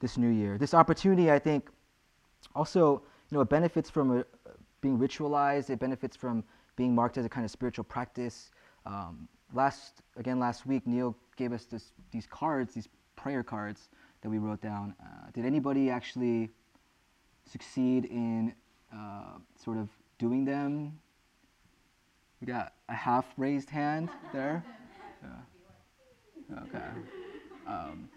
this 0.00 0.18
new 0.18 0.28
year. 0.28 0.58
This 0.58 0.74
opportunity, 0.74 1.30
I 1.30 1.38
think, 1.38 1.70
also 2.54 3.02
you 3.30 3.36
know 3.36 3.40
it 3.40 3.48
benefits 3.48 3.88
from 3.90 4.18
uh, 4.18 4.22
being 4.80 4.98
ritualized. 4.98 5.70
It 5.70 5.78
benefits 5.78 6.16
from 6.16 6.44
being 6.76 6.94
marked 6.94 7.18
as 7.18 7.24
a 7.24 7.28
kind 7.28 7.44
of 7.44 7.50
spiritual 7.50 7.84
practice. 7.84 8.50
Um, 8.84 9.28
last 9.54 10.02
again 10.16 10.38
last 10.38 10.66
week, 10.66 10.86
Neil 10.86 11.16
gave 11.36 11.52
us 11.52 11.64
this, 11.64 11.92
these 12.10 12.26
cards, 12.26 12.74
these 12.74 12.88
prayer 13.14 13.42
cards 13.42 13.88
that 14.22 14.30
we 14.30 14.38
wrote 14.38 14.60
down. 14.60 14.94
Uh, 15.00 15.30
did 15.32 15.44
anybody 15.44 15.90
actually 15.90 16.50
succeed 17.50 18.06
in 18.06 18.54
uh, 18.94 19.38
sort 19.62 19.76
of 19.76 19.88
doing 20.18 20.44
them. 20.44 20.98
We 22.40 22.46
got 22.46 22.72
a 22.88 22.94
half 22.94 23.26
raised 23.36 23.70
hand 23.70 24.10
there. 24.32 24.64
Yeah. 25.22 26.60
Okay. 26.62 26.84
Um, 27.66 28.08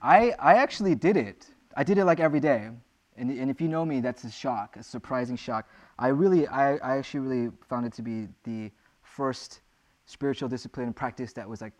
I, 0.00 0.32
I 0.38 0.54
actually 0.54 0.94
did 0.94 1.16
it. 1.16 1.46
I 1.76 1.84
did 1.84 1.98
it 1.98 2.04
like 2.04 2.20
every 2.20 2.40
day. 2.40 2.70
And, 3.16 3.30
and 3.30 3.50
if 3.50 3.60
you 3.60 3.68
know 3.68 3.84
me, 3.84 4.00
that's 4.00 4.24
a 4.24 4.30
shock, 4.30 4.76
a 4.76 4.82
surprising 4.82 5.36
shock. 5.36 5.68
I 5.98 6.08
really, 6.08 6.46
I, 6.48 6.76
I 6.76 6.96
actually 6.96 7.20
really 7.20 7.52
found 7.68 7.86
it 7.86 7.92
to 7.94 8.02
be 8.02 8.28
the 8.44 8.70
first 9.02 9.60
spiritual 10.06 10.48
discipline 10.48 10.86
and 10.86 10.96
practice 10.96 11.32
that 11.34 11.48
was 11.48 11.60
like 11.60 11.72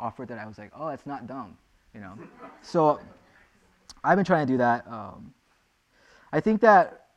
offered 0.00 0.28
that 0.28 0.38
I 0.38 0.46
was 0.46 0.58
like, 0.58 0.72
oh, 0.74 0.88
it's 0.88 1.06
not 1.06 1.26
dumb, 1.26 1.56
you 1.94 2.00
know. 2.00 2.14
so 2.62 3.00
I've 4.02 4.16
been 4.16 4.24
trying 4.24 4.46
to 4.46 4.52
do 4.52 4.58
that. 4.58 4.86
Um, 4.88 5.32
I 6.32 6.40
think 6.40 6.60
that 6.62 7.07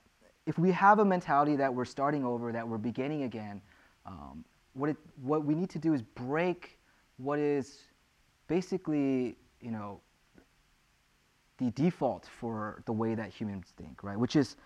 if 0.52 0.60
we 0.60 0.70
have 0.70 1.00
a 1.00 1.06
mentality 1.06 1.56
that 1.56 1.74
we're 1.74 1.86
starting 1.86 2.26
over, 2.26 2.52
that 2.52 2.68
we're 2.68 2.78
beginning 2.78 3.24
again, 3.24 3.62
um, 4.06 4.44
what, 4.74 4.90
it, 4.90 4.98
what 5.22 5.46
we 5.46 5.56
need 5.56 5.70
to 5.70 5.80
do 5.80 5.94
is 5.94 6.02
break 6.02 6.78
what 7.16 7.40
is 7.40 7.84
basically, 8.50 9.38
you 9.62 9.72
know, 9.72 10.02
the 11.58 11.72
default 11.72 12.28
for 12.38 12.84
the 12.86 12.92
way 12.92 13.16
that 13.16 13.30
humans 13.30 13.68
think, 13.78 14.04
right? 14.04 14.20
Which 14.20 14.36
is 14.36 14.58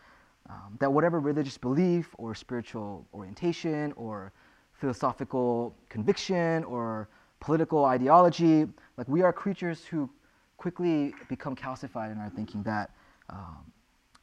um, 0.50 0.76
that 0.80 0.92
whatever 0.92 1.20
religious 1.20 1.56
belief 1.56 2.16
or 2.18 2.34
spiritual 2.34 3.06
orientation 3.14 3.94
or 3.96 4.34
philosophical 4.74 5.76
conviction 5.90 6.64
or 6.64 7.10
political 7.40 7.86
ideology, 7.86 8.66
like 8.98 9.08
we 9.08 9.22
are 9.22 9.32
creatures 9.32 9.86
who 9.86 10.10
quickly 10.58 11.14
become 11.30 11.56
calcified 11.56 12.12
in 12.12 12.18
our 12.18 12.32
thinking 12.32 12.64
that 12.64 12.90
um, 13.30 13.72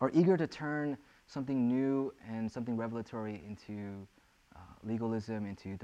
are 0.00 0.10
eager 0.12 0.36
to 0.36 0.48
turn 0.48 0.98
something 1.26 1.68
new 1.68 2.12
and 2.28 2.50
something 2.50 2.76
revelatory 2.76 3.42
into 3.46 4.06
uh, 4.54 4.58
legalism, 4.82 5.46
into 5.46 5.78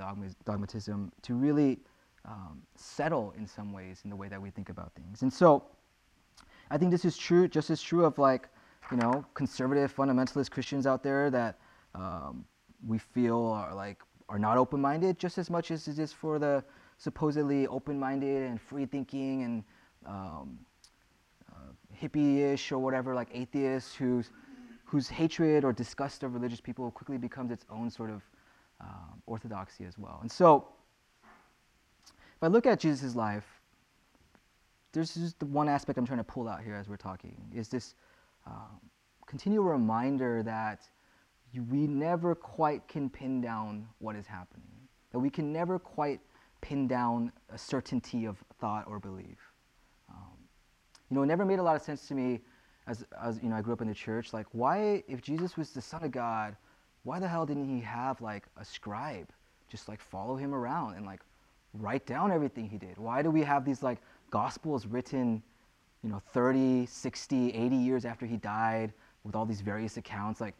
dogmatism, 0.45 1.11
to 1.23 1.35
really 1.35 1.79
um, 2.25 2.63
settle 2.77 3.33
in 3.39 3.47
some 3.47 3.73
ways 3.73 4.01
in 4.05 4.11
the 4.11 4.17
way 4.17 4.29
that 4.29 4.41
we 4.41 4.51
think 4.51 4.69
about 4.69 4.93
things. 4.95 5.23
And 5.23 5.33
so 5.33 5.65
I 6.71 6.77
think 6.77 6.91
this 6.91 7.05
is 7.05 7.17
true, 7.17 7.49
just 7.49 7.71
as 7.71 7.81
true 7.81 8.05
of 8.05 8.19
like, 8.19 8.49
you 8.91 8.97
know, 8.97 9.25
conservative 9.35 9.95
fundamentalist 9.95 10.51
Christians 10.51 10.87
out 10.87 11.03
there 11.03 11.31
that 11.31 11.59
um, 11.95 12.45
we 12.87 12.99
feel 12.99 13.47
are 13.47 13.75
like 13.75 13.99
are 14.29 14.39
not 14.39 14.59
open-minded, 14.59 15.19
just 15.19 15.39
as 15.39 15.49
much 15.49 15.71
as 15.71 15.89
it 15.89 15.99
is 15.99 16.13
for 16.13 16.39
the 16.39 16.63
supposedly 16.99 17.67
open-minded 17.69 18.43
and 18.43 18.61
free-thinking 18.61 19.43
and 19.43 19.65
um, 20.05 20.59
uh, 21.51 21.73
hippie-ish 21.99 22.71
or 22.71 22.79
whatever, 22.79 23.15
like 23.15 23.29
atheists 23.33 23.95
whose 23.95 24.31
whose 24.89 25.09
hatred 25.09 25.65
or 25.65 25.73
disgust 25.73 26.23
of 26.23 26.33
religious 26.33 26.63
people 26.63 26.91
quickly 26.91 27.19
becomes 27.19 27.51
its 27.51 27.67
own 27.71 27.91
sort 27.91 28.09
of 28.09 28.23
um, 28.81 29.23
orthodoxy 29.27 29.85
as 29.85 29.99
well. 29.99 30.19
And 30.23 30.33
so, 30.33 30.67
if 32.07 32.43
I 32.43 32.47
look 32.47 32.65
at 32.65 32.81
Jesus' 32.81 33.15
life, 33.15 33.45
there's 34.93 35.13
just 35.13 35.39
the 35.41 35.47
one 35.47 35.69
aspect 35.69 35.99
I'm 35.99 36.07
trying 36.07 36.21
to 36.21 36.25
pull 36.25 36.49
out 36.49 36.63
here 36.63 36.75
as 36.75 36.89
we're 36.89 36.97
talking 36.97 37.37
is 37.55 37.69
this 37.69 37.97
um, 38.47 38.81
continual 39.27 39.65
reminder 39.65 40.43
that 40.45 40.89
you, 41.53 41.65
we 41.65 41.87
never 41.87 42.35
quite 42.35 42.89
can 42.89 43.11
pin 43.11 43.43
down 43.43 43.87
what 43.99 44.17
is 44.17 44.27
happening, 44.27 44.89
that 45.13 45.19
we 45.19 45.29
can 45.29 45.53
never 45.53 45.79
quite 45.79 46.21
pin 46.63 46.89
down 46.89 47.31
a 47.51 47.59
certainty 47.59 48.25
of 48.25 48.43
thought 48.59 48.87
or 48.89 48.99
belief. 48.99 49.53
Um, 50.09 50.33
you 51.11 51.17
know, 51.17 51.23
it 51.25 51.27
never 51.27 51.45
made 51.45 51.59
a 51.59 51.63
lot 51.63 51.77
of 51.77 51.83
sense 51.83 52.09
to 52.09 52.15
me 52.15 52.41
as, 52.89 53.05
as 53.23 53.39
you 53.43 53.51
know, 53.51 53.57
I 53.57 53.61
grew 53.61 53.75
up 53.75 53.83
in 53.83 53.89
the 53.89 53.95
church. 53.95 54.33
Like, 54.33 54.47
why, 54.53 55.05
if 55.07 55.21
Jesus 55.21 55.57
was 55.57 55.71
the 55.71 55.81
Son 55.81 56.03
of 56.03 56.11
God, 56.11 56.57
why 57.05 57.21
the 57.21 57.29
hell 57.29 57.47
didn't 57.47 57.69
he 57.69 57.81
have 57.81 58.21
like 58.21 58.45
a 58.57 58.65
scribe 58.65 59.29
just 59.71 59.89
like 59.89 60.01
follow 60.01 60.35
him 60.35 60.55
around 60.55 60.97
and 60.97 61.05
like 61.05 61.21
write 61.75 62.07
down 62.07 62.33
everything 62.33 62.69
he 62.69 62.79
did? 62.79 62.97
Why 62.97 63.23
do 63.23 63.31
we 63.31 63.43
have 63.43 63.65
these 63.65 63.83
like 63.83 63.99
gospels 64.31 64.87
written, 64.87 65.43
you 66.03 66.11
know, 66.11 66.23
30, 66.33 66.87
60, 66.87 67.53
80 67.53 67.77
years 67.77 68.05
after 68.05 68.27
he 68.27 68.39
died 68.39 68.93
with 69.25 69.37
all 69.37 69.45
these 69.45 69.61
various 69.61 69.99
accounts? 69.99 70.41
Like, 70.41 70.55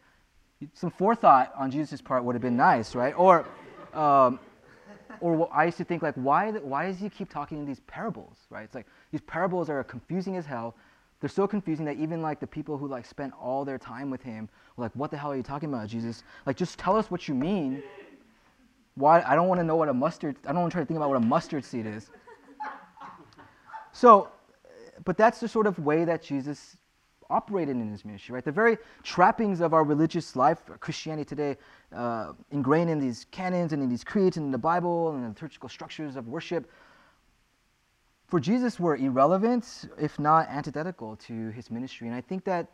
some 0.73 0.91
forethought 0.91 1.53
on 1.57 1.71
Jesus' 1.71 2.01
part 2.01 2.23
would 2.23 2.35
have 2.35 2.41
been 2.41 2.57
nice, 2.57 2.93
right? 2.93 3.13
Or, 3.17 3.47
um, 3.93 4.39
or 5.21 5.49
I 5.53 5.65
used 5.65 5.77
to 5.77 5.83
think 5.83 6.03
like, 6.03 6.15
why, 6.15 6.51
why 6.51 6.85
does 6.85 6.99
he 6.99 7.09
keep 7.09 7.29
talking 7.29 7.57
in 7.57 7.65
these 7.65 7.79
parables, 7.81 8.37
right? 8.49 8.63
It's 8.63 8.75
like 8.75 8.85
these 9.11 9.21
parables 9.21 9.69
are 9.69 9.83
confusing 9.83 10.37
as 10.37 10.45
hell. 10.45 10.75
They're 11.19 11.29
so 11.29 11.47
confusing 11.47 11.85
that 11.85 11.97
even 11.97 12.21
like 12.21 12.39
the 12.39 12.47
people 12.47 12.77
who 12.77 12.87
like 12.87 13.05
spent 13.05 13.33
all 13.39 13.65
their 13.65 13.77
time 13.77 14.09
with 14.09 14.21
him 14.21 14.47
were 14.75 14.85
like, 14.85 14.95
what 14.95 15.11
the 15.11 15.17
hell 15.17 15.31
are 15.31 15.35
you 15.35 15.43
talking 15.43 15.69
about, 15.69 15.87
Jesus? 15.87 16.23
Like, 16.45 16.55
just 16.55 16.79
tell 16.79 16.95
us 16.95 17.11
what 17.11 17.27
you 17.27 17.35
mean. 17.35 17.83
Why? 18.95 19.21
I 19.21 19.35
don't 19.35 19.47
want 19.47 19.59
to 19.59 19.65
know 19.65 19.75
what 19.75 19.89
a 19.89 19.93
mustard. 19.93 20.37
I 20.45 20.53
don't 20.53 20.61
want 20.61 20.71
to 20.71 20.75
try 20.75 20.81
to 20.81 20.87
think 20.87 20.97
about 20.97 21.09
what 21.09 21.17
a 21.17 21.25
mustard 21.25 21.65
seed 21.65 21.85
is. 21.85 22.09
So, 23.91 24.29
but 25.03 25.17
that's 25.17 25.39
the 25.39 25.47
sort 25.47 25.67
of 25.67 25.77
way 25.79 26.05
that 26.05 26.23
Jesus 26.23 26.77
operated 27.29 27.75
in 27.75 27.91
his 27.91 28.05
ministry, 28.05 28.33
right? 28.33 28.43
The 28.43 28.51
very 28.51 28.77
trappings 29.03 29.61
of 29.61 29.73
our 29.73 29.83
religious 29.83 30.35
life, 30.35 30.61
Christianity 30.79 31.25
today, 31.25 31.57
uh, 31.95 32.33
ingrained 32.51 32.89
in 32.89 32.99
these 32.99 33.25
canons 33.29 33.71
and 33.71 33.83
in 33.83 33.89
these 33.89 34.03
creeds 34.03 34.37
and 34.37 34.47
in 34.47 34.51
the 34.51 34.57
Bible 34.57 35.11
and 35.11 35.23
the 35.23 35.27
liturgical 35.29 35.69
structures 35.69 36.15
of 36.15 36.27
worship, 36.27 36.69
for 38.29 38.39
Jesus 38.39 38.79
were 38.79 38.95
irrelevant, 38.95 39.89
if 39.99 40.19
not 40.19 40.47
antithetical 40.49 41.15
to 41.27 41.49
his 41.49 41.69
ministry. 41.71 42.07
And 42.07 42.15
I 42.15 42.21
think 42.21 42.43
that 42.45 42.67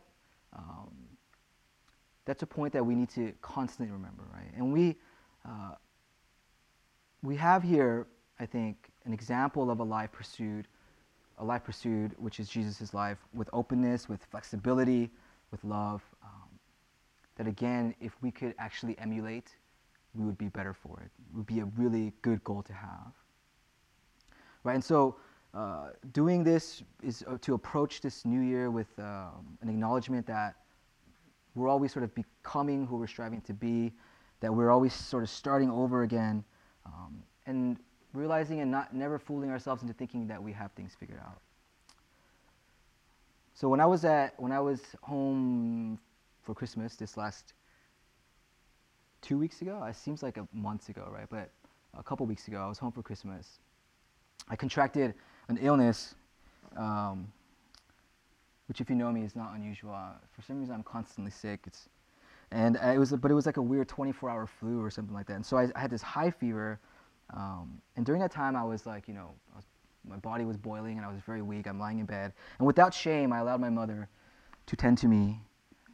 um, 0.52 0.90
that's 2.24 2.42
a 2.42 2.46
point 2.46 2.72
that 2.72 2.84
we 2.84 2.94
need 2.94 3.08
to 3.10 3.32
constantly 3.42 3.92
remember, 3.92 4.24
right? 4.32 4.52
And 4.56 4.72
we, 4.72 4.96
uh, 5.44 5.74
we 7.22 7.36
have 7.36 7.62
here, 7.62 8.06
I 8.38 8.46
think, 8.46 8.90
an 9.04 9.12
example 9.12 9.70
of 9.70 9.80
a 9.80 9.84
life 9.84 10.12
pursued 10.12 10.68
a 11.38 11.44
life 11.44 11.64
pursued, 11.64 12.12
which 12.18 12.40
is 12.40 12.48
Jesus' 12.48 12.94
life, 12.94 13.18
with 13.34 13.48
openness, 13.52 14.08
with 14.08 14.24
flexibility, 14.24 15.10
with 15.50 15.62
love. 15.64 16.02
Um, 16.22 16.48
that 17.36 17.46
again, 17.46 17.94
if 18.00 18.12
we 18.22 18.30
could 18.30 18.54
actually 18.58 18.98
emulate, 18.98 19.54
we 20.14 20.24
would 20.24 20.38
be 20.38 20.48
better 20.48 20.72
for 20.72 21.00
it. 21.00 21.10
It 21.30 21.36
would 21.36 21.46
be 21.46 21.60
a 21.60 21.66
really 21.76 22.12
good 22.22 22.42
goal 22.44 22.62
to 22.62 22.72
have. 22.72 23.12
Right, 24.64 24.74
and 24.74 24.84
so 24.84 25.16
uh, 25.56 25.88
doing 26.12 26.44
this 26.44 26.82
is 27.02 27.24
uh, 27.26 27.38
to 27.40 27.54
approach 27.54 28.02
this 28.02 28.26
new 28.26 28.40
year 28.40 28.70
with 28.70 28.88
um, 28.98 29.56
an 29.62 29.70
acknowledgement 29.70 30.26
that 30.26 30.56
we're 31.54 31.68
always 31.68 31.90
sort 31.90 32.02
of 32.04 32.14
becoming 32.14 32.86
who 32.86 32.98
we're 32.98 33.06
striving 33.06 33.40
to 33.40 33.54
be, 33.54 33.90
that 34.40 34.52
we're 34.52 34.70
always 34.70 34.92
sort 34.92 35.22
of 35.22 35.30
starting 35.30 35.70
over 35.70 36.02
again, 36.02 36.44
um, 36.84 37.22
and 37.46 37.78
realizing 38.12 38.60
and 38.60 38.70
not 38.70 38.94
never 38.94 39.18
fooling 39.18 39.48
ourselves 39.48 39.80
into 39.80 39.94
thinking 39.94 40.26
that 40.26 40.42
we 40.42 40.52
have 40.52 40.72
things 40.72 40.92
figured 41.00 41.20
out. 41.20 41.40
So 43.54 43.70
when 43.70 43.80
I 43.80 43.86
was 43.86 44.04
at 44.04 44.38
when 44.38 44.52
I 44.52 44.60
was 44.60 44.82
home 45.00 45.98
for 46.42 46.54
Christmas 46.54 46.96
this 46.96 47.16
last 47.16 47.54
two 49.22 49.38
weeks 49.38 49.62
ago, 49.62 49.82
it 49.84 49.96
seems 49.96 50.22
like 50.22 50.36
a 50.36 50.46
month 50.52 50.90
ago, 50.90 51.08
right? 51.10 51.26
But 51.30 51.50
a 51.98 52.02
couple 52.02 52.26
weeks 52.26 52.46
ago, 52.46 52.58
I 52.58 52.68
was 52.68 52.76
home 52.76 52.92
for 52.92 53.02
Christmas. 53.02 53.58
I 54.50 54.56
contracted 54.56 55.14
an 55.48 55.58
illness, 55.60 56.14
um, 56.76 57.32
which, 58.68 58.80
if 58.80 58.90
you 58.90 58.96
know 58.96 59.12
me, 59.12 59.22
is 59.22 59.36
not 59.36 59.54
unusual. 59.54 59.94
Uh, 59.94 60.12
for 60.34 60.42
some 60.42 60.58
reason, 60.58 60.74
I'm 60.74 60.82
constantly 60.82 61.30
sick. 61.30 61.60
It's, 61.66 61.88
and 62.50 62.76
it 62.76 62.98
was, 62.98 63.12
but 63.12 63.30
it 63.30 63.34
was 63.34 63.46
like 63.46 63.56
a 63.56 63.62
weird 63.62 63.88
24-hour 63.88 64.46
flu 64.46 64.80
or 64.80 64.90
something 64.90 65.14
like 65.14 65.26
that. 65.26 65.34
And 65.34 65.46
so 65.46 65.56
I, 65.56 65.68
I 65.74 65.80
had 65.80 65.90
this 65.90 66.02
high 66.02 66.30
fever 66.30 66.80
um, 67.32 67.80
and 67.96 68.06
during 68.06 68.20
that 68.20 68.30
time, 68.30 68.56
I 68.56 68.64
was 68.64 68.86
like, 68.86 69.08
you 69.08 69.14
know, 69.14 69.30
was, 69.54 69.64
my 70.08 70.16
body 70.16 70.44
was 70.44 70.56
boiling 70.56 70.96
and 70.96 71.06
I 71.06 71.08
was 71.08 71.20
very 71.26 71.42
weak. 71.42 71.66
I'm 71.66 71.78
lying 71.78 71.98
in 71.98 72.06
bed. 72.06 72.32
And 72.58 72.66
without 72.66 72.94
shame, 72.94 73.32
I 73.32 73.38
allowed 73.38 73.60
my 73.60 73.70
mother 73.70 74.08
to 74.66 74.76
tend 74.76 74.98
to 74.98 75.08
me 75.08 75.40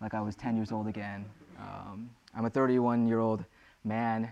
like 0.00 0.14
I 0.14 0.20
was 0.20 0.34
10 0.36 0.56
years 0.56 0.72
old 0.72 0.88
again. 0.88 1.24
Um, 1.58 2.10
I'm 2.34 2.44
a 2.44 2.50
31 2.50 3.06
year 3.06 3.20
old 3.20 3.44
man. 3.84 4.30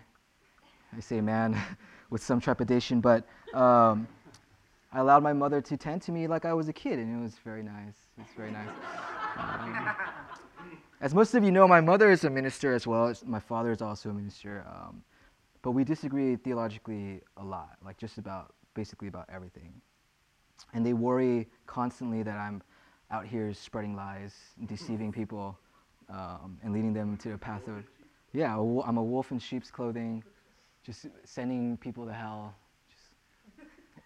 I 0.97 1.01
say 1.01 1.21
man 1.21 1.57
with 2.11 2.23
some 2.23 2.41
trepidation, 2.41 3.01
but 3.01 3.25
um, 3.55 4.07
I 4.93 5.01
allowed 5.01 5.23
my 5.23 5.33
mother 5.33 5.61
to 5.61 5.77
tend 5.77 6.03
to 6.03 6.13
me 6.13 6.27
like 6.27 6.45
I 6.45 6.53
was 6.53 6.69
a 6.69 6.73
kid, 6.73 6.99
and 6.99 7.17
it 7.17 7.23
was 7.23 7.37
very 7.45 7.63
nice. 7.63 7.95
It's 8.19 8.33
very 8.37 8.51
nice. 8.51 8.69
Um, 9.37 9.89
as 11.01 11.15
most 11.15 11.35
of 11.35 11.45
you 11.45 11.53
know, 11.53 11.69
my 11.69 11.81
mother 11.81 12.11
is 12.11 12.25
a 12.25 12.31
minister 12.31 12.75
as 12.75 12.87
well. 12.87 13.13
My 13.25 13.39
father 13.39 13.71
is 13.71 13.83
also 13.83 14.11
a 14.11 14.13
minister. 14.13 14.67
Um, 14.69 15.03
but 15.63 15.73
we 15.73 15.85
disagree 15.85 16.37
theologically 16.37 17.21
a 17.37 17.45
lot, 17.45 17.77
like 17.85 17.99
just 17.99 18.19
about 18.19 18.55
basically 18.75 19.09
about 19.09 19.27
everything. 19.33 19.73
And 20.75 20.85
they 20.85 20.93
worry 20.93 21.49
constantly 21.67 22.23
that 22.23 22.37
I'm 22.37 22.63
out 23.11 23.27
here 23.27 23.53
spreading 23.55 23.95
lies, 23.95 24.35
deceiving 24.67 25.13
people, 25.13 25.59
um, 26.09 26.59
and 26.63 26.73
leading 26.73 26.93
them 26.93 27.17
to 27.19 27.33
a 27.35 27.39
path 27.39 27.67
of, 27.69 27.85
yeah, 28.33 28.55
I'm 28.55 28.97
a 28.97 29.03
wolf 29.03 29.33
in 29.33 29.39
sheep's 29.39 29.71
clothing, 29.71 30.23
just 30.83 31.07
sending 31.25 31.77
people 31.77 32.07
to 32.07 32.13
hell, 32.13 32.55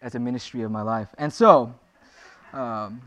as 0.04 0.14
a 0.14 0.20
ministry 0.20 0.62
of 0.62 0.70
my 0.70 0.82
life. 0.82 1.08
And 1.18 1.32
so, 1.32 1.74
um, 2.52 3.00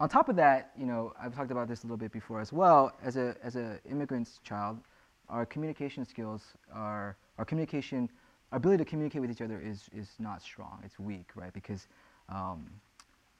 on 0.00 0.08
top 0.08 0.28
of 0.28 0.36
that, 0.36 0.72
you 0.76 0.86
know, 0.86 1.12
I've 1.20 1.34
talked 1.36 1.52
about 1.52 1.68
this 1.68 1.84
a 1.84 1.86
little 1.86 1.96
bit 1.96 2.10
before 2.10 2.40
as 2.40 2.52
well. 2.52 2.92
As 3.04 3.16
a 3.16 3.36
as 3.44 3.54
an 3.54 3.78
immigrant's 3.88 4.40
child, 4.42 4.80
our 5.28 5.46
communication 5.46 6.04
skills 6.04 6.42
are 6.72 7.16
our 7.38 7.44
communication, 7.44 8.08
our 8.52 8.56
ability 8.56 8.84
to 8.84 8.90
communicate 8.90 9.20
with 9.20 9.30
each 9.30 9.42
other 9.42 9.60
is, 9.60 9.88
is 9.94 10.10
not 10.18 10.42
strong. 10.42 10.80
It's 10.84 10.98
weak, 10.98 11.28
right? 11.34 11.52
Because 11.52 11.88
um, 12.28 12.68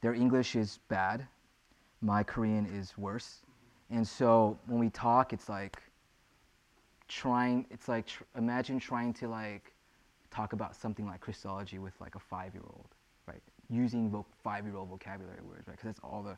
their 0.01 0.15
English 0.15 0.57
is 0.57 0.79
bad, 0.89 1.27
my 2.03 2.23
Korean 2.23 2.67
is 2.67 2.97
worse. 2.99 3.43
And 3.91 4.07
so 4.07 4.59
when 4.67 4.81
we 4.81 4.91
talk, 4.91 5.33
it's 5.33 5.49
like 5.49 5.77
trying, 7.09 7.67
it's 7.71 7.89
like, 7.89 8.07
tr- 8.07 8.25
imagine 8.37 8.81
trying 8.81 9.13
to 9.15 9.29
like 9.29 9.74
talk 10.35 10.53
about 10.53 10.75
something 10.75 11.07
like 11.07 11.21
Christology 11.21 11.79
with 11.79 11.95
like 12.01 12.15
a 12.15 12.21
five 12.21 12.55
year 12.55 12.65
old. 12.67 12.89
Right? 13.27 13.41
Using 13.71 14.11
vo- 14.11 14.27
five-year-old 14.43 14.91
vocabulary 14.91 15.41
words, 15.49 15.67
right? 15.67 15.79
Because 15.79 15.87
that's 15.87 16.01
all 16.05 16.23
the 16.23 16.37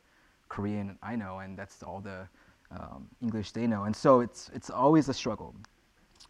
Korean 0.48 0.96
I 1.02 1.16
know, 1.16 1.40
and 1.40 1.58
that's 1.58 1.82
all 1.82 2.00
the 2.00 2.28
um, 2.70 3.08
English 3.20 3.50
they 3.50 3.66
know, 3.66 3.84
and 3.84 3.96
so 3.96 4.20
it's 4.20 4.50
it's 4.54 4.70
always 4.70 5.08
a 5.08 5.14
struggle. 5.14 5.52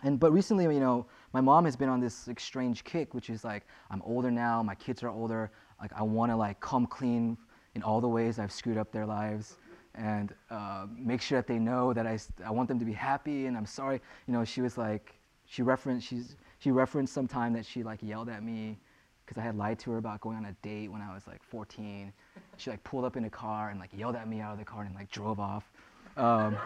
And 0.03 0.19
but 0.19 0.33
recently, 0.33 0.65
you 0.65 0.81
know, 0.81 1.07
my 1.35 1.43
mom 1.43 1.67
has 1.67 1.77
been 1.77 1.91
on 1.91 2.01
this 2.01 2.27
like, 2.27 2.41
strange 2.41 2.85
kick, 2.85 3.13
which 3.13 3.29
is 3.29 3.45
like 3.45 3.67
I'm 3.91 4.01
older 4.03 4.31
now, 4.31 4.63
my 4.63 4.75
kids 4.75 5.03
are 5.03 5.11
older, 5.11 5.51
like 5.81 5.93
I 5.95 6.03
want 6.03 6.33
to 6.33 6.37
like 6.37 6.59
come 6.61 6.87
clean 6.87 7.37
in 7.75 7.83
all 7.83 8.01
the 8.01 8.09
ways 8.09 8.39
I've 8.39 8.53
screwed 8.53 8.79
up 8.79 8.91
their 8.93 9.05
lives, 9.05 9.59
and 9.95 10.35
uh, 10.51 10.87
make 10.97 11.21
sure 11.21 11.39
that 11.39 11.47
they 11.47 11.59
know 11.59 11.93
that 11.93 12.07
I 12.07 12.19
I 12.45 12.51
want 12.51 12.69
them 12.69 12.79
to 12.79 12.87
be 12.87 12.95
happy, 12.95 13.47
and 13.47 13.57
I'm 13.59 13.67
sorry. 13.67 14.01
You 14.27 14.33
know, 14.33 14.45
she 14.45 14.63
was 14.63 14.79
like 14.79 15.15
she 15.45 15.61
referenced 15.63 16.07
she's 16.07 16.37
she 16.67 16.73
referenced 16.73 17.15
some 17.15 17.29
time 17.29 17.53
that 17.53 17.65
she 17.65 17.85
like 17.85 18.01
yelled 18.03 18.29
at 18.29 18.43
me 18.43 18.77
because 19.25 19.41
I 19.41 19.45
had 19.45 19.57
lied 19.57 19.79
to 19.81 19.93
her 19.93 19.99
about 19.99 20.21
going 20.21 20.37
on 20.37 20.47
a 20.47 20.53
date 20.63 20.91
when 20.91 21.01
I 21.01 21.15
was 21.15 21.25
like 21.29 21.41
14. 21.45 22.13
She 22.57 22.71
like 22.71 22.83
pulled 22.83 23.05
up 23.05 23.17
in 23.17 23.25
a 23.25 23.31
car 23.31 23.71
and 23.71 23.79
like 23.79 23.91
yelled 23.97 24.17
at 24.17 24.27
me 24.27 24.41
out 24.41 24.53
of 24.53 24.59
the 24.59 24.65
car 24.65 24.83
and 24.83 24.93
like 24.93 25.09
drove 25.09 25.39
off. 25.39 25.71
Um, 26.17 26.57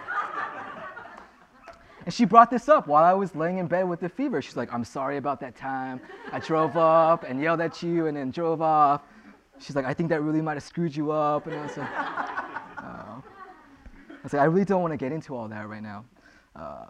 and 2.07 2.15
she 2.15 2.25
brought 2.25 2.51
this 2.51 2.67
up 2.67 2.87
while 2.87 3.05
I 3.05 3.13
was 3.13 3.35
laying 3.35 3.59
in 3.59 3.67
bed 3.67 3.87
with 3.87 4.01
the 4.01 4.09
fever. 4.09 4.41
She's 4.41 4.57
like, 4.57 4.73
I'm 4.73 4.85
sorry 4.85 5.19
about 5.19 5.39
that 5.41 5.55
time. 5.55 6.01
I 6.33 6.39
drove 6.39 6.79
up 6.79 7.25
and 7.25 7.39
yelled 7.39 7.61
at 7.61 7.83
you 7.83 8.07
and 8.07 8.17
then 8.17 8.31
drove 8.31 8.63
off. 8.63 9.03
She's 9.59 9.77
like, 9.77 9.85
I 9.85 9.93
think 9.93 10.09
that 10.09 10.23
really 10.23 10.41
might 10.41 10.55
have 10.55 10.63
screwed 10.63 10.97
you 10.97 11.11
up. 11.11 11.47
And 11.47 11.57
I 11.57 11.63
was 11.63 11.77
like, 11.77 11.91
oh. 12.79 13.23
I 13.23 14.23
was 14.23 14.33
like, 14.33 14.41
I 14.41 14.47
really 14.47 14.65
don't 14.65 14.81
want 14.81 14.95
to 14.95 14.97
get 14.97 15.13
into 15.13 15.37
all 15.37 15.47
that 15.49 15.69
right 15.69 15.83
now. 15.83 16.07
Uh, 16.57 16.87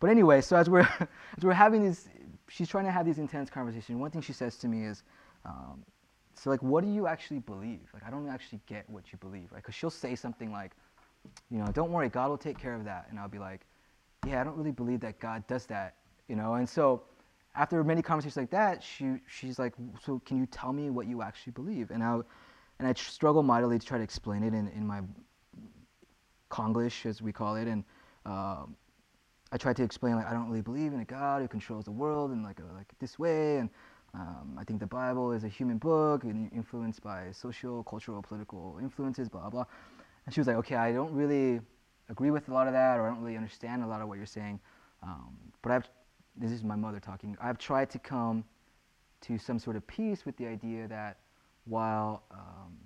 but 0.00 0.10
anyway, 0.10 0.40
so 0.40 0.56
as 0.56 0.68
we're, 0.68 0.80
as 1.36 1.44
we're 1.44 1.52
having 1.52 1.84
these 1.84 2.08
she's 2.50 2.68
trying 2.68 2.84
to 2.84 2.90
have 2.90 3.06
these 3.06 3.18
intense 3.18 3.48
conversations. 3.48 3.98
One 3.98 4.10
thing 4.10 4.20
she 4.20 4.32
says 4.32 4.56
to 4.58 4.68
me 4.68 4.84
is, 4.84 5.04
um, 5.46 5.84
so 6.34 6.50
like, 6.50 6.62
what 6.62 6.84
do 6.84 6.90
you 6.90 7.06
actually 7.06 7.38
believe? 7.38 7.88
Like, 7.94 8.04
I 8.04 8.10
don't 8.10 8.28
actually 8.28 8.60
get 8.66 8.88
what 8.90 9.12
you 9.12 9.18
believe, 9.18 9.52
right? 9.52 9.62
Because 9.62 9.74
she'll 9.74 9.88
say 9.88 10.14
something 10.14 10.50
like, 10.50 10.72
you 11.50 11.58
know, 11.58 11.66
don't 11.66 11.92
worry, 11.92 12.08
God 12.08 12.28
will 12.28 12.38
take 12.38 12.58
care 12.58 12.74
of 12.74 12.84
that. 12.84 13.06
And 13.10 13.18
I'll 13.18 13.28
be 13.28 13.38
like, 13.38 13.60
yeah, 14.26 14.40
I 14.40 14.44
don't 14.44 14.56
really 14.56 14.72
believe 14.72 15.00
that 15.00 15.20
God 15.20 15.46
does 15.46 15.66
that, 15.66 15.94
you 16.28 16.36
know? 16.36 16.54
And 16.54 16.68
so 16.68 17.02
after 17.54 17.82
many 17.84 18.02
conversations 18.02 18.36
like 18.36 18.50
that, 18.50 18.82
she, 18.82 19.16
she's 19.28 19.58
like, 19.58 19.74
so 20.02 20.20
can 20.24 20.38
you 20.38 20.46
tell 20.46 20.72
me 20.72 20.90
what 20.90 21.06
you 21.06 21.22
actually 21.22 21.52
believe? 21.52 21.90
And 21.90 22.02
I, 22.02 22.20
and 22.78 22.88
I 22.88 22.94
struggle 22.94 23.42
mightily 23.42 23.78
to 23.78 23.86
try 23.86 23.98
to 23.98 24.04
explain 24.04 24.42
it 24.42 24.54
in, 24.54 24.68
in 24.68 24.86
my 24.86 25.02
Konglish, 26.50 27.06
as 27.06 27.22
we 27.22 27.32
call 27.32 27.56
it. 27.56 27.68
And 27.68 27.84
um, 28.26 28.76
I 29.52 29.56
tried 29.56 29.76
to 29.76 29.82
explain 29.82 30.14
like 30.16 30.26
I 30.26 30.32
don't 30.32 30.48
really 30.48 30.62
believe 30.62 30.92
in 30.92 31.00
a 31.00 31.04
God 31.04 31.42
who 31.42 31.48
controls 31.48 31.84
the 31.84 31.90
world 31.90 32.30
in 32.30 32.42
like 32.42 32.60
a, 32.60 32.74
like 32.74 32.92
this 33.00 33.18
way, 33.18 33.58
and 33.58 33.70
um, 34.14 34.56
I 34.58 34.64
think 34.64 34.80
the 34.80 34.86
Bible 34.86 35.32
is 35.32 35.44
a 35.44 35.48
human 35.48 35.78
book 35.78 36.24
and 36.24 36.50
influenced 36.52 37.02
by 37.02 37.30
social, 37.32 37.82
cultural, 37.84 38.22
political 38.22 38.78
influences, 38.80 39.28
blah 39.28 39.50
blah. 39.50 39.64
And 40.26 40.34
she 40.34 40.40
was 40.40 40.46
like, 40.46 40.56
okay, 40.56 40.76
I 40.76 40.92
don't 40.92 41.12
really 41.12 41.60
agree 42.08 42.30
with 42.30 42.48
a 42.48 42.52
lot 42.52 42.66
of 42.66 42.72
that, 42.74 42.98
or 42.98 43.06
I 43.06 43.10
don't 43.10 43.20
really 43.20 43.36
understand 43.36 43.82
a 43.82 43.86
lot 43.86 44.00
of 44.00 44.08
what 44.08 44.18
you're 44.18 44.26
saying, 44.26 44.60
um, 45.02 45.36
but 45.62 45.72
I've 45.72 45.88
this 46.36 46.52
is 46.52 46.62
my 46.62 46.76
mother 46.76 47.00
talking. 47.00 47.36
I've 47.40 47.58
tried 47.58 47.90
to 47.90 47.98
come 47.98 48.44
to 49.22 49.36
some 49.36 49.58
sort 49.58 49.76
of 49.76 49.86
peace 49.86 50.24
with 50.24 50.36
the 50.36 50.46
idea 50.46 50.88
that 50.88 51.18
while 51.64 52.22
um, 52.30 52.76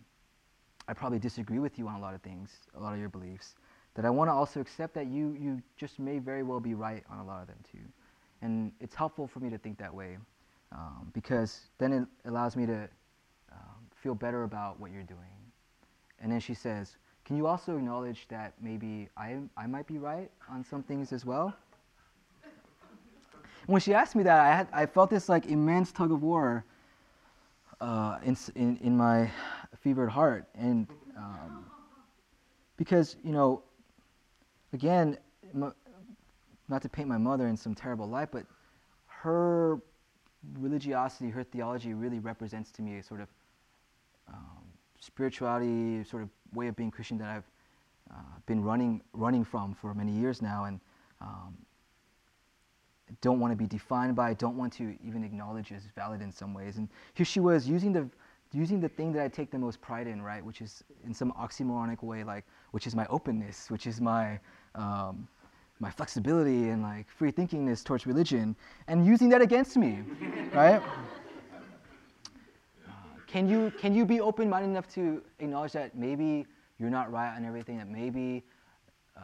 I 0.88 0.94
probably 0.94 1.18
disagree 1.18 1.59
with 1.59 1.78
you 1.78 1.88
on 1.88 1.97
a 1.97 2.00
lot 2.00 2.14
of 2.14 2.23
things, 2.23 2.50
a 2.76 2.80
lot 2.80 2.92
of 2.92 2.99
your 2.99 3.09
beliefs, 3.09 3.54
that 3.94 4.04
I 4.04 4.10
want 4.10 4.28
to 4.28 4.32
also 4.32 4.60
accept 4.60 4.94
that 4.94 5.06
you, 5.06 5.36
you 5.38 5.62
just 5.76 5.98
may 5.98 6.18
very 6.18 6.42
well 6.42 6.60
be 6.60 6.74
right 6.74 7.04
on 7.10 7.18
a 7.18 7.24
lot 7.24 7.42
of 7.42 7.46
them 7.46 7.58
too. 7.70 7.86
And 8.42 8.72
it's 8.80 8.94
helpful 8.94 9.26
for 9.26 9.40
me 9.40 9.50
to 9.50 9.58
think 9.58 9.78
that 9.78 9.94
way 9.94 10.18
um, 10.72 11.10
because 11.12 11.60
then 11.78 11.92
it 11.92 12.28
allows 12.28 12.56
me 12.56 12.66
to 12.66 12.88
um, 13.52 13.86
feel 13.94 14.14
better 14.14 14.42
about 14.42 14.80
what 14.80 14.90
you're 14.90 15.02
doing. 15.02 15.20
And 16.20 16.30
then 16.30 16.40
she 16.40 16.54
says, 16.54 16.96
Can 17.24 17.36
you 17.36 17.46
also 17.46 17.76
acknowledge 17.76 18.26
that 18.28 18.54
maybe 18.60 19.08
I, 19.16 19.38
I 19.56 19.66
might 19.66 19.86
be 19.86 19.98
right 19.98 20.30
on 20.50 20.64
some 20.64 20.82
things 20.82 21.12
as 21.12 21.24
well? 21.24 21.54
when 23.66 23.80
she 23.80 23.94
asked 23.94 24.14
me 24.14 24.22
that, 24.24 24.40
I, 24.40 24.56
had, 24.56 24.69
I 24.73 24.86
felt 24.86 25.10
this 25.10 25.28
like 25.28 25.47
immense 25.47 25.92
tug 25.92 26.12
of 26.12 26.23
war 26.23 26.64
uh, 27.80 28.19
in, 28.25 28.36
in, 28.56 28.76
in 28.78 28.97
my 28.97 29.30
fevered 29.80 30.10
heart. 30.10 30.47
And 30.54 30.86
um, 31.16 31.64
because, 32.76 33.16
you 33.25 33.32
know, 33.32 33.62
again, 34.75 35.17
not 36.69 36.82
to 36.82 36.89
paint 36.89 37.08
my 37.08 37.19
mother 37.19 37.47
in 37.47 37.56
some 37.56 37.75
terrible 37.75 38.08
light, 38.08 38.30
but 38.30 38.45
her 39.06 39.80
religiosity, 40.58 41.30
her 41.30 41.45
theology 41.45 41.95
really 41.95 42.19
represents 42.19 42.71
to 42.73 42.82
me 42.82 42.99
a 42.99 43.02
sort 43.02 43.21
of 43.21 43.28
um, 44.28 44.65
spirituality, 45.00 46.04
sort 46.04 46.23
of 46.23 46.28
way 46.52 46.69
of 46.69 46.76
being 46.76 46.91
Christian 46.91 47.19
that 47.19 47.28
I've 47.28 47.50
uh, 48.10 48.39
been 48.47 48.63
running 48.63 49.00
running 49.13 49.45
from 49.45 49.75
for 49.75 49.95
many 49.95 50.13
years 50.13 50.43
now, 50.43 50.65
and 50.65 50.80
um, 51.21 51.56
don't 53.21 53.41
want 53.41 53.52
to 53.52 53.56
be 53.56 53.67
defined 53.67 54.15
by, 54.17 54.34
don't 54.34 54.56
want 54.56 54.73
to 54.75 54.95
even 55.06 55.25
acknowledge 55.25 55.73
as 55.73 55.82
valid 55.95 56.21
in 56.21 56.32
some 56.32 56.52
ways. 56.52 56.76
And 56.76 56.89
here 57.15 57.25
she 57.25 57.41
was 57.41 57.69
using 57.69 57.93
the 57.93 58.08
using 58.52 58.80
the 58.80 58.89
thing 58.89 59.13
that 59.13 59.23
I 59.23 59.28
take 59.28 59.50
the 59.50 59.58
most 59.58 59.80
pride 59.80 60.06
in, 60.06 60.23
right, 60.23 60.45
which 60.45 60.60
is 60.60 60.84
in 61.04 61.13
some 61.13 61.32
oxymoronic 61.32 62.02
way, 62.02 62.25
like 62.25 62.45
which 62.71 62.87
is 62.87 62.95
my 62.95 63.06
openness, 63.06 63.71
which 63.71 63.87
is 63.87 64.00
my 64.00 64.39
um, 64.75 65.28
my 65.80 65.91
flexibility 65.91 66.71
and 66.71 66.82
like 66.82 67.08
free 67.10 67.32
thinkingness 67.32 67.84
towards 67.84 68.06
religion, 68.06 68.56
and 68.89 69.06
using 69.06 69.28
that 69.28 69.43
against 69.43 69.76
me, 69.76 70.02
right? 70.54 70.82
Uh, 72.87 72.93
can 73.26 73.49
you 73.49 73.73
can 73.78 73.95
you 73.95 74.04
be 74.04 74.21
open-minded 74.21 74.69
enough 74.69 74.89
to 74.95 75.23
acknowledge 75.41 75.73
that 75.73 75.97
maybe 75.97 76.47
you're 76.78 76.91
not 76.91 77.10
right 77.13 77.34
on 77.37 77.45
everything, 77.45 77.78
that 77.78 77.89
maybe 77.89 78.43
uh, 79.17 79.21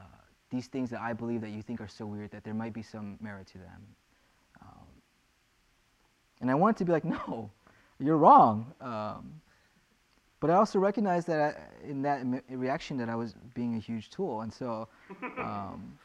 these 0.51 0.67
things 0.67 0.91
that 0.91 1.01
I 1.01 1.13
believe 1.13 1.41
that 1.41 1.51
you 1.51 1.63
think 1.63 1.81
are 1.81 1.89
so 1.89 2.07
weird, 2.07 2.31
that 2.31 2.45
there 2.45 2.55
might 2.55 2.73
be 2.73 2.83
some 2.83 3.17
merit 3.21 3.47
to 3.49 3.59
them. 3.59 3.83
Um, 4.63 4.87
and 6.41 6.51
I 6.51 6.55
wanted 6.55 6.77
to 6.79 6.85
be 6.85 6.93
like, 6.93 7.05
no, 7.29 7.51
you're 7.99 8.17
wrong. 8.17 8.73
Um, 8.81 9.41
but 10.41 10.51
I 10.51 10.55
also 10.55 10.79
recognized 10.79 11.27
that 11.29 11.41
I, 11.41 11.87
in 11.89 12.03
that 12.03 12.25
reaction 12.49 12.97
that 12.97 13.09
I 13.09 13.15
was 13.15 13.35
being 13.55 13.77
a 13.77 13.79
huge 13.79 14.11
tool, 14.11 14.41
and 14.41 14.53
so, 14.53 14.89
um, 15.39 15.99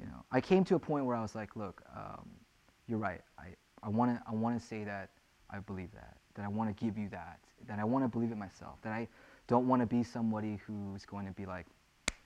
you 0.00 0.06
know, 0.06 0.24
I 0.32 0.40
came 0.40 0.64
to 0.64 0.74
a 0.74 0.78
point 0.78 1.06
where 1.06 1.16
I 1.16 1.22
was 1.22 1.34
like, 1.34 1.56
look, 1.56 1.82
um, 1.96 2.28
you're 2.88 2.98
right. 2.98 3.20
I, 3.38 3.54
I 3.82 3.88
want 3.88 4.14
to 4.14 4.22
I 4.28 4.34
want 4.34 4.60
to 4.60 4.66
say 4.66 4.84
that 4.84 5.10
I 5.50 5.60
believe 5.60 5.92
that, 5.92 6.16
that 6.34 6.44
I 6.44 6.48
want 6.48 6.76
to 6.76 6.84
give 6.84 6.98
you 6.98 7.08
that, 7.10 7.38
that 7.68 7.78
I 7.78 7.84
want 7.84 8.04
to 8.04 8.08
believe 8.08 8.32
it 8.32 8.36
myself, 8.36 8.78
that 8.82 8.92
I 8.92 9.06
don't 9.46 9.68
want 9.68 9.80
to 9.80 9.86
be 9.86 10.02
somebody 10.02 10.60
who's 10.66 11.04
going 11.04 11.26
to 11.26 11.32
be 11.32 11.46
like, 11.46 11.66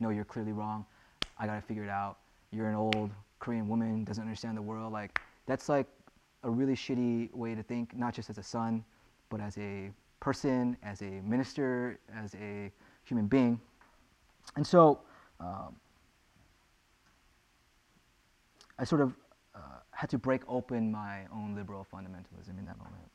no, 0.00 0.10
you're 0.10 0.24
clearly 0.24 0.52
wrong. 0.52 0.86
I 1.38 1.46
got 1.46 1.56
to 1.56 1.60
figure 1.60 1.84
it 1.84 1.90
out. 1.90 2.18
You're 2.50 2.68
an 2.68 2.74
old 2.74 3.10
Korean 3.38 3.68
woman, 3.68 4.04
doesn't 4.04 4.22
understand 4.22 4.56
the 4.56 4.62
world. 4.62 4.92
Like, 4.92 5.12
that's 5.46 5.68
like 5.68 5.86
a 6.44 6.50
really 6.50 6.74
shitty 6.74 7.34
way 7.34 7.54
to 7.54 7.62
think, 7.62 7.96
not 7.96 8.14
just 8.14 8.30
as 8.30 8.38
a 8.38 8.42
son, 8.42 8.84
but 9.28 9.40
as 9.40 9.58
a 9.58 9.90
person, 10.20 10.76
as 10.82 11.02
a 11.02 11.20
minister, 11.24 11.98
as 12.14 12.34
a 12.34 12.72
human 13.04 13.26
being. 13.26 13.60
And 14.56 14.66
so 14.66 15.00
um, 15.40 15.76
I 18.78 18.84
sort 18.84 19.00
of 19.00 19.14
uh, 19.54 19.58
had 19.90 20.10
to 20.10 20.18
break 20.18 20.42
open 20.48 20.90
my 20.90 21.22
own 21.32 21.54
liberal 21.54 21.86
fundamentalism 21.92 22.58
in 22.58 22.64
that 22.66 22.78
moment. 22.78 23.10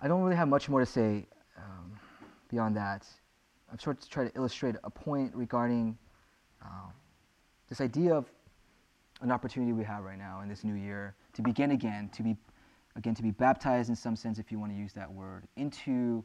I 0.00 0.08
don't 0.08 0.22
really 0.22 0.36
have 0.36 0.48
much 0.48 0.68
more 0.68 0.80
to 0.80 0.86
say 0.86 1.26
um, 1.56 1.98
beyond 2.50 2.76
that. 2.76 3.06
I'm 3.70 3.78
sort 3.78 4.02
of 4.02 4.08
try 4.08 4.24
to 4.24 4.34
illustrate 4.36 4.76
a 4.84 4.90
point 4.90 5.34
regarding 5.34 5.98
uh, 6.62 6.90
this 7.68 7.80
idea 7.80 8.14
of 8.14 8.30
an 9.20 9.32
opportunity 9.32 9.72
we 9.72 9.84
have 9.84 10.04
right 10.04 10.18
now 10.18 10.40
in 10.42 10.48
this 10.48 10.64
new 10.64 10.74
year 10.74 11.14
to 11.34 11.42
begin 11.42 11.72
again, 11.72 12.08
to 12.14 12.22
be 12.22 12.36
again, 12.98 13.14
to 13.14 13.22
be 13.22 13.30
baptized 13.30 13.88
in 13.88 13.96
some 13.96 14.16
sense, 14.16 14.38
if 14.38 14.50
you 14.50 14.58
want 14.58 14.72
to 14.72 14.76
use 14.76 14.92
that 14.92 15.10
word, 15.10 15.44
into 15.56 16.22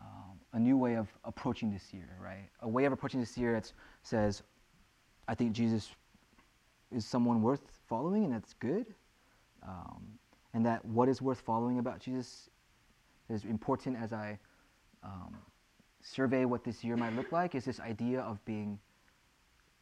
um, 0.00 0.40
a 0.54 0.58
new 0.58 0.76
way 0.76 0.96
of 0.96 1.08
approaching 1.24 1.70
this 1.70 1.92
year, 1.92 2.08
right? 2.20 2.48
A 2.62 2.68
way 2.68 2.86
of 2.86 2.92
approaching 2.92 3.20
this 3.20 3.36
year 3.36 3.52
that 3.52 3.70
says, 4.02 4.42
I 5.28 5.34
think 5.34 5.52
Jesus 5.52 5.90
is 6.90 7.04
someone 7.04 7.42
worth 7.42 7.60
following, 7.86 8.24
and 8.24 8.32
that's 8.32 8.54
good. 8.54 8.86
Um, 9.62 10.02
and 10.54 10.64
that 10.64 10.82
what 10.86 11.08
is 11.08 11.20
worth 11.20 11.40
following 11.40 11.78
about 11.80 12.00
Jesus 12.00 12.48
is 13.28 13.44
important 13.44 13.96
as 14.00 14.14
I 14.14 14.38
um, 15.02 15.36
survey 16.00 16.46
what 16.46 16.64
this 16.64 16.82
year 16.82 16.96
might 16.96 17.14
look 17.14 17.30
like 17.30 17.54
is 17.54 17.64
this 17.64 17.78
idea 17.80 18.20
of 18.20 18.42
being 18.44 18.78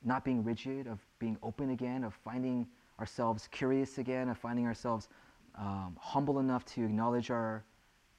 not 0.06 0.24
being 0.24 0.44
rigid, 0.44 0.86
of 0.86 0.98
being 1.18 1.38
open 1.42 1.70
again, 1.70 2.04
of 2.04 2.12
finding 2.12 2.66
ourselves 3.00 3.48
curious 3.50 3.96
again, 3.96 4.28
of 4.28 4.36
finding 4.36 4.66
ourselves 4.66 5.08
um, 5.56 5.96
humble 6.00 6.38
enough 6.38 6.64
to 6.66 6.84
acknowledge 6.84 7.30
our 7.30 7.64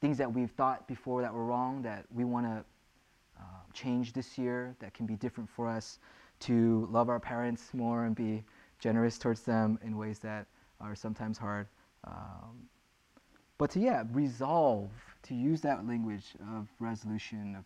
things 0.00 0.18
that 0.18 0.32
we've 0.32 0.50
thought 0.50 0.86
before 0.86 1.22
that 1.22 1.32
were 1.32 1.44
wrong, 1.44 1.82
that 1.82 2.04
we 2.14 2.24
want 2.24 2.46
to 2.46 2.64
uh, 3.38 3.42
change 3.72 4.12
this 4.12 4.38
year, 4.38 4.74
that 4.80 4.94
can 4.94 5.06
be 5.06 5.16
different 5.16 5.48
for 5.48 5.68
us, 5.68 5.98
to 6.40 6.86
love 6.90 7.08
our 7.08 7.20
parents 7.20 7.72
more 7.72 8.04
and 8.04 8.14
be 8.14 8.44
generous 8.78 9.18
towards 9.18 9.40
them 9.42 9.78
in 9.82 9.96
ways 9.96 10.18
that 10.18 10.46
are 10.80 10.94
sometimes 10.94 11.38
hard. 11.38 11.66
Um, 12.04 12.68
but 13.58 13.70
to, 13.70 13.80
yeah, 13.80 14.04
resolve 14.12 14.90
to 15.22 15.34
use 15.34 15.60
that 15.62 15.86
language 15.86 16.34
of 16.56 16.68
resolution 16.78 17.56
of 17.56 17.64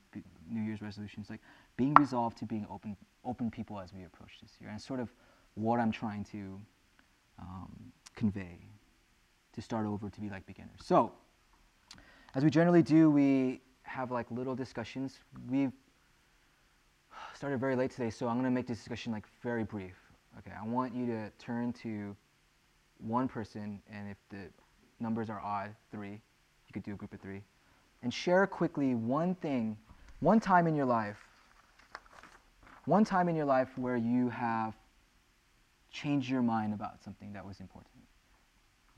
New 0.49 0.63
Year's 0.63 0.81
resolutions, 0.81 1.29
like 1.29 1.41
being 1.77 1.95
resolved 1.95 2.39
to 2.39 2.45
being 2.45 2.67
open 2.71 2.97
open 3.23 3.51
people 3.51 3.79
as 3.79 3.93
we 3.93 4.05
approach 4.05 4.39
this 4.41 4.53
year, 4.61 4.71
and 4.71 4.81
sort 4.81 4.99
of 4.99 5.13
what 5.55 5.79
I'm 5.79 5.93
trying 5.93 6.25
to 6.25 6.59
um, 7.39 7.93
convey 8.15 8.59
to 9.53 9.63
start 9.63 9.87
over 9.87 10.09
to 10.09 10.21
be 10.21 10.31
like 10.31 10.47
beginners. 10.47 10.81
So, 10.83 11.13
as 12.35 12.45
we 12.45 12.51
generally 12.51 12.83
do, 12.83 13.11
we 13.11 13.61
have 13.83 14.11
like 14.11 14.31
little 14.31 14.55
discussions. 14.55 15.19
We've 15.49 15.73
started 17.35 17.59
very 17.59 17.75
late 17.75 17.91
today, 17.91 18.11
so 18.11 18.29
I'm 18.29 18.35
going 18.35 18.45
to 18.45 18.51
make 18.51 18.67
this 18.67 18.79
discussion 18.79 19.13
like 19.13 19.27
very 19.43 19.65
brief. 19.65 19.97
Okay, 20.39 20.53
I 20.59 20.65
want 20.65 20.95
you 20.95 21.07
to 21.07 21.31
turn 21.39 21.73
to 21.75 22.17
one 22.99 23.27
person, 23.27 23.81
and 23.93 24.09
if 24.09 24.17
the 24.29 24.49
numbers 25.01 25.29
are 25.29 25.41
odd, 25.41 25.75
three, 25.91 26.13
you 26.13 26.73
could 26.73 26.83
do 26.83 26.93
a 26.93 26.97
group 26.97 27.13
of 27.13 27.21
three, 27.21 27.43
and 28.03 28.13
share 28.13 28.47
quickly 28.47 28.95
one 28.95 29.35
thing, 29.37 29.77
one 30.21 30.39
time 30.39 30.67
in 30.67 30.77
your 30.77 30.87
life, 30.87 31.19
one 32.85 33.05
time 33.05 33.29
in 33.29 33.35
your 33.35 33.45
life 33.45 33.77
where 33.77 33.97
you 33.97 34.29
have 34.29 34.75
changed 35.91 36.31
your 36.31 36.43
mind 36.43 36.73
about 36.73 37.03
something 37.03 37.33
that 37.33 37.45
was 37.45 37.61
important. 37.61 38.05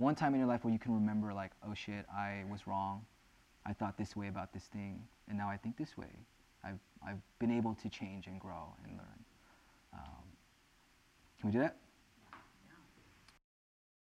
One 0.03 0.17
time 0.17 0.35
in 0.35 0.41
your 0.41 0.49
life 0.49 0.65
where 0.65 0.73
you 0.73 0.81
can 0.81 0.95
remember, 0.95 1.33
like, 1.33 1.53
oh 1.65 1.75
shit, 1.75 2.05
I 2.13 2.43
was 2.51 2.67
wrong. 2.67 3.07
I 3.65 3.73
thought 3.73 3.97
this 3.97 4.17
way 4.17 4.27
about 4.27 4.53
this 4.53 4.65
thing, 4.65 5.01
and 5.29 5.39
now 5.39 5.49
I 5.49 5.57
think 5.57 5.77
this 5.77 5.97
way. 5.97 6.11
I've, 6.65 6.81
I've 7.07 7.21
been 7.39 7.53
able 7.53 7.77
to 7.77 7.89
change 7.89 8.27
and 8.27 8.41
grow 8.41 8.75
and 8.83 8.95
learn. 8.95 9.25
Um, 9.95 10.25
can 11.39 11.51
we 11.51 11.53
do 11.53 11.61
that? 11.61 11.77